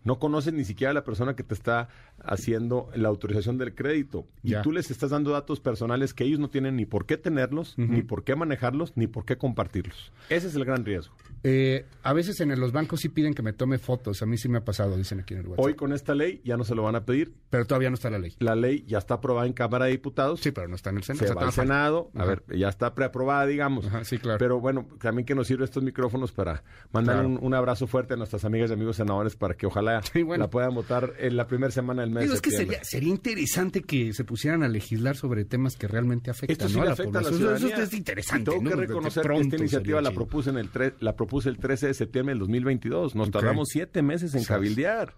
No 0.07 0.19
conoces 0.19 0.55
ni 0.55 0.65
siquiera 0.65 0.93
a 0.93 0.95
la 0.95 1.05
persona 1.05 1.37
que 1.37 1.43
te 1.43 1.53
está 1.53 1.89
haciendo 2.25 2.89
la 2.95 3.09
autorización 3.09 3.59
del 3.59 3.75
crédito. 3.75 4.27
Y 4.43 4.55
tú 4.63 4.73
les 4.73 4.91
estás 4.91 5.11
dando 5.11 5.31
datos 5.33 5.61
personales 5.61 6.15
que 6.15 6.25
ellos 6.25 6.39
no 6.41 6.49
tienen 6.49 6.77
ni 6.77 6.87
por 6.87 7.07
qué 7.07 7.17
tenerlos, 7.17 7.75
ni 7.77 8.03
por 8.03 8.25
qué 8.25 8.35
manejarlos, 8.37 8.93
ni 8.97 9.07
por 9.07 9.25
qué 9.25 9.37
compartirlos. 9.37 10.13
Ese 10.31 10.49
es 10.49 10.55
el 10.55 10.65
gran 10.65 10.85
riesgo. 10.85 11.15
Eh, 11.43 11.85
a 12.03 12.13
veces 12.13 12.41
en 12.41 12.59
los 12.59 12.73
bancos 12.73 13.01
sí 13.01 13.09
piden 13.09 13.35
que 13.35 13.43
me 13.43 13.53
tome 13.53 13.79
fotos. 13.79 14.23
A 14.23 14.27
mí 14.27 14.37
sí 14.39 14.49
me 14.49 14.59
ha 14.59 14.65
pasado, 14.65 14.97
dicen 14.97 15.21
aquí 15.21 15.35
en 15.35 15.41
el 15.41 15.47
WhatsApp. 15.47 15.65
Hoy 15.65 15.75
con 15.75 15.93
esta 15.93 16.15
ley 16.15 16.41
ya 16.45 16.57
no 16.57 16.65
se 16.65 16.75
lo 16.75 16.83
van 16.83 16.97
a 16.97 17.05
pedir. 17.05 17.35
Pero 17.51 17.67
todavía 17.67 17.91
no 17.91 17.95
está 17.95 18.11
la 18.11 18.19
ley. 18.19 18.35
La 18.41 18.57
ley 18.57 18.85
ya 18.87 18.99
está 18.99 19.15
aprobada 19.15 19.47
en 19.47 19.53
Cámara 19.53 19.85
de 19.85 19.93
Diputados. 19.93 20.41
Sí, 20.41 20.51
pero 20.51 20.67
no 20.69 20.75
está 20.77 20.91
en 20.91 20.97
el 20.99 21.03
Senado. 21.05 21.27
se 21.29 21.35
va 21.35 21.43
al. 21.43 21.53
Senado, 21.53 22.11
a 22.15 22.25
ver, 22.25 22.43
ya 22.57 22.69
está 22.69 22.95
preaprobada, 22.95 23.47
digamos. 23.47 23.87
Ajá, 23.87 24.05
sí, 24.05 24.19
claro. 24.19 24.39
Pero 24.39 24.61
bueno, 24.61 24.87
también 25.01 25.25
que 25.27 25.35
nos 25.35 25.47
sirve 25.47 25.65
estos 25.65 25.83
micrófonos 25.83 26.33
para 26.33 26.65
mandar 26.93 27.17
Claro. 27.17 27.29
un, 27.29 27.39
un 27.41 27.55
abrazo 27.55 27.87
fuerte 27.87 28.15
a 28.15 28.17
nuestras 28.17 28.45
amigas 28.45 28.71
y 28.71 28.73
amigos 28.75 28.97
senadores 28.97 29.37
para 29.37 29.55
que 29.55 29.67
ojalá 29.67 29.96
Sí, 30.13 30.23
bueno. 30.23 30.45
la 30.45 30.51
puedan 30.51 30.75
votar 30.75 31.15
en 31.19 31.37
la 31.37 31.47
primera 31.47 31.71
semana 31.71 32.03
del 32.03 32.11
mes 32.11 32.23
Digo, 32.23 32.33
de 32.33 32.37
es 32.37 32.43
que 32.43 32.51
sería, 32.51 32.85
sería 32.85 33.09
interesante 33.11 33.83
que 33.83 34.13
se 34.13 34.25
pusieran 34.25 34.63
a 34.63 34.69
legislar 34.69 35.17
sobre 35.17 35.45
temas 35.45 35.77
que 35.77 35.89
realmente 35.89 36.31
afectan 36.31 36.69
a 36.81 36.85
la 36.85 36.93
afecta 36.93 37.19
a 37.19 37.23
la 37.23 37.29
población. 37.31 37.57
Eso- 37.73 37.83
es 37.83 37.93
interesante. 37.95 38.51
Y 38.51 38.55
tengo 38.55 38.63
¿no? 38.63 38.71
que 38.71 38.77
reconocer 38.77 39.23
que 39.27 39.39
esta 39.41 39.57
iniciativa 39.57 40.01
la 40.01 40.11
propuse, 40.11 40.51
en 40.51 40.59
el 40.59 40.73
tre- 40.73 40.95
la 41.01 41.15
propuse 41.17 41.49
el 41.49 41.59
13 41.59 41.89
de 41.89 41.95
septiembre 41.95 42.33
del 42.35 42.41
2022. 42.41 43.15
Nos 43.15 43.31
tardamos 43.31 43.69
siete 43.71 44.03
meses 44.03 44.35
en 44.35 44.45
cabildear. 44.45 45.15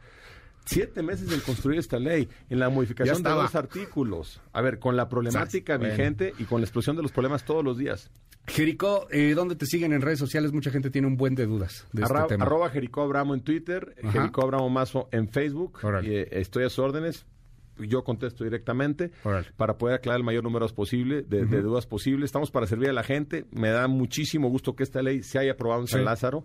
Siete 0.64 1.02
meses 1.02 1.32
en 1.32 1.40
construir 1.40 1.78
esta 1.78 1.98
ley, 1.98 2.28
en 2.50 2.58
la 2.58 2.68
modificación 2.68 3.22
de 3.22 3.30
dos 3.30 3.54
artículos. 3.54 4.42
A 4.52 4.60
ver, 4.60 4.78
con 4.78 4.96
la 4.96 5.08
problemática 5.08 5.78
vigente 5.78 6.34
y 6.38 6.44
con 6.44 6.60
la 6.60 6.66
explosión 6.66 6.94
de 6.94 7.00
los 7.02 7.10
problemas 7.10 7.44
todos 7.46 7.64
los 7.64 7.78
días. 7.78 8.10
Jericó, 8.48 9.06
eh, 9.10 9.34
¿dónde 9.34 9.54
te 9.56 9.66
siguen 9.66 9.92
en 9.92 10.00
redes 10.00 10.18
sociales? 10.18 10.52
Mucha 10.52 10.70
gente 10.70 10.90
tiene 10.90 11.06
un 11.06 11.16
buen 11.16 11.34
de 11.34 11.46
dudas 11.46 11.86
de 11.92 12.02
Arra- 12.04 12.20
este 12.22 12.34
tema. 12.34 12.44
Arroba 12.44 12.70
Jericó 12.70 13.02
Abramo 13.02 13.34
en 13.34 13.40
Twitter, 13.42 13.94
Ajá. 14.02 14.12
Jericó 14.12 14.42
Abramo 14.42 14.68
Mazo 14.70 15.08
en 15.12 15.28
Facebook. 15.28 15.78
Y, 16.02 16.10
eh, 16.14 16.28
estoy 16.32 16.64
a 16.64 16.68
sus 16.70 16.80
órdenes. 16.80 17.26
Yo 17.78 18.02
contesto 18.02 18.42
directamente 18.42 19.12
para 19.56 19.78
poder 19.78 19.94
aclarar 19.96 20.18
el 20.18 20.24
mayor 20.24 20.42
número 20.42 20.66
posible 20.68 21.22
de, 21.22 21.46
de 21.46 21.62
dudas 21.62 21.86
posibles. 21.86 22.24
Estamos 22.26 22.50
para 22.50 22.66
servir 22.66 22.88
a 22.88 22.92
la 22.92 23.04
gente. 23.04 23.44
Me 23.52 23.68
da 23.70 23.86
muchísimo 23.86 24.48
gusto 24.48 24.74
que 24.74 24.82
esta 24.82 25.00
ley 25.00 25.22
se 25.22 25.38
haya 25.38 25.52
aprobado 25.52 25.82
en 25.82 25.86
San. 25.86 26.04
Lázaro. 26.04 26.42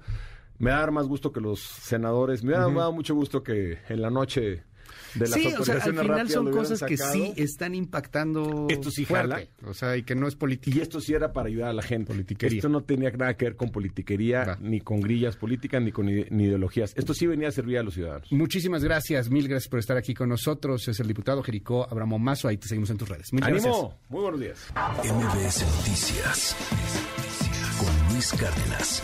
Me 0.59 0.69
va 0.69 0.77
a 0.77 0.79
dar 0.81 0.91
más 0.91 1.07
gusto 1.07 1.31
que 1.31 1.41
los 1.41 1.59
senadores. 1.59 2.43
Me 2.43 2.49
hubiera 2.49 2.69
dado 2.69 2.91
mucho 2.91 3.15
gusto 3.15 3.41
que 3.41 3.79
en 3.89 4.01
la 4.03 4.11
noche 4.11 4.61
de 5.15 5.21
las 5.27 5.31
Sí, 5.33 5.47
o 5.47 5.49
sea, 5.63 5.75
al 5.75 5.81
autorizaciones 5.81 6.01
final 6.01 6.07
rápidas 6.19 6.31
son 6.33 6.51
cosas 6.51 6.83
que 6.83 6.97
sacado. 6.97 7.13
sí 7.13 7.33
están 7.37 7.75
impactando 7.75 8.67
Esto 8.69 8.89
sí 8.91 9.05
fuerte. 9.05 9.29
jala. 9.29 9.47
O 9.69 9.73
sea, 9.73 9.95
y 9.97 10.03
que 10.03 10.15
no 10.15 10.27
es 10.27 10.35
política. 10.35 10.77
Y 10.77 10.81
esto 10.81 10.99
sí 10.99 11.13
era 11.13 11.33
para 11.33 11.47
ayudar 11.49 11.69
a 11.69 11.73
la 11.73 11.81
gente. 11.83 12.11
Politiquería. 12.13 12.57
Esto 12.57 12.69
no 12.69 12.81
tenía 12.81 13.11
nada 13.11 13.35
que 13.35 13.45
ver 13.45 13.55
con 13.55 13.69
politiquería, 13.71 14.43
Va. 14.43 14.57
ni 14.61 14.81
con 14.81 15.01
grillas 15.01 15.35
políticas, 15.35 15.81
ni 15.81 15.91
con 15.91 16.07
ide- 16.09 16.27
ni 16.31 16.45
ideologías. 16.45 16.93
Esto 16.95 17.13
sí 17.13 17.27
venía 17.27 17.49
a 17.49 17.51
servir 17.51 17.77
a 17.77 17.83
los 17.83 17.93
ciudadanos. 17.93 18.31
Muchísimas 18.31 18.83
gracias, 18.83 19.29
mil 19.29 19.47
gracias 19.47 19.69
por 19.69 19.79
estar 19.79 19.97
aquí 19.97 20.13
con 20.13 20.29
nosotros. 20.29 20.87
Es 20.87 20.99
el 20.99 21.07
diputado 21.07 21.43
Jericó 21.43 21.87
Abramo 21.89 22.17
Mazo. 22.19 22.47
Ahí 22.47 22.57
te 22.57 22.67
seguimos 22.67 22.89
en 22.89 22.97
tus 22.97 23.09
redes. 23.09 23.31
Mil 23.33 23.41
gracias. 23.43 23.65
¡Ánimo! 23.65 23.99
Muy 24.09 24.21
buenos 24.21 24.39
días. 24.39 24.59
MBS 24.75 25.65
Noticias 25.77 26.55
con 27.79 28.13
Luis 28.13 28.31
Cárdenas. 28.33 29.03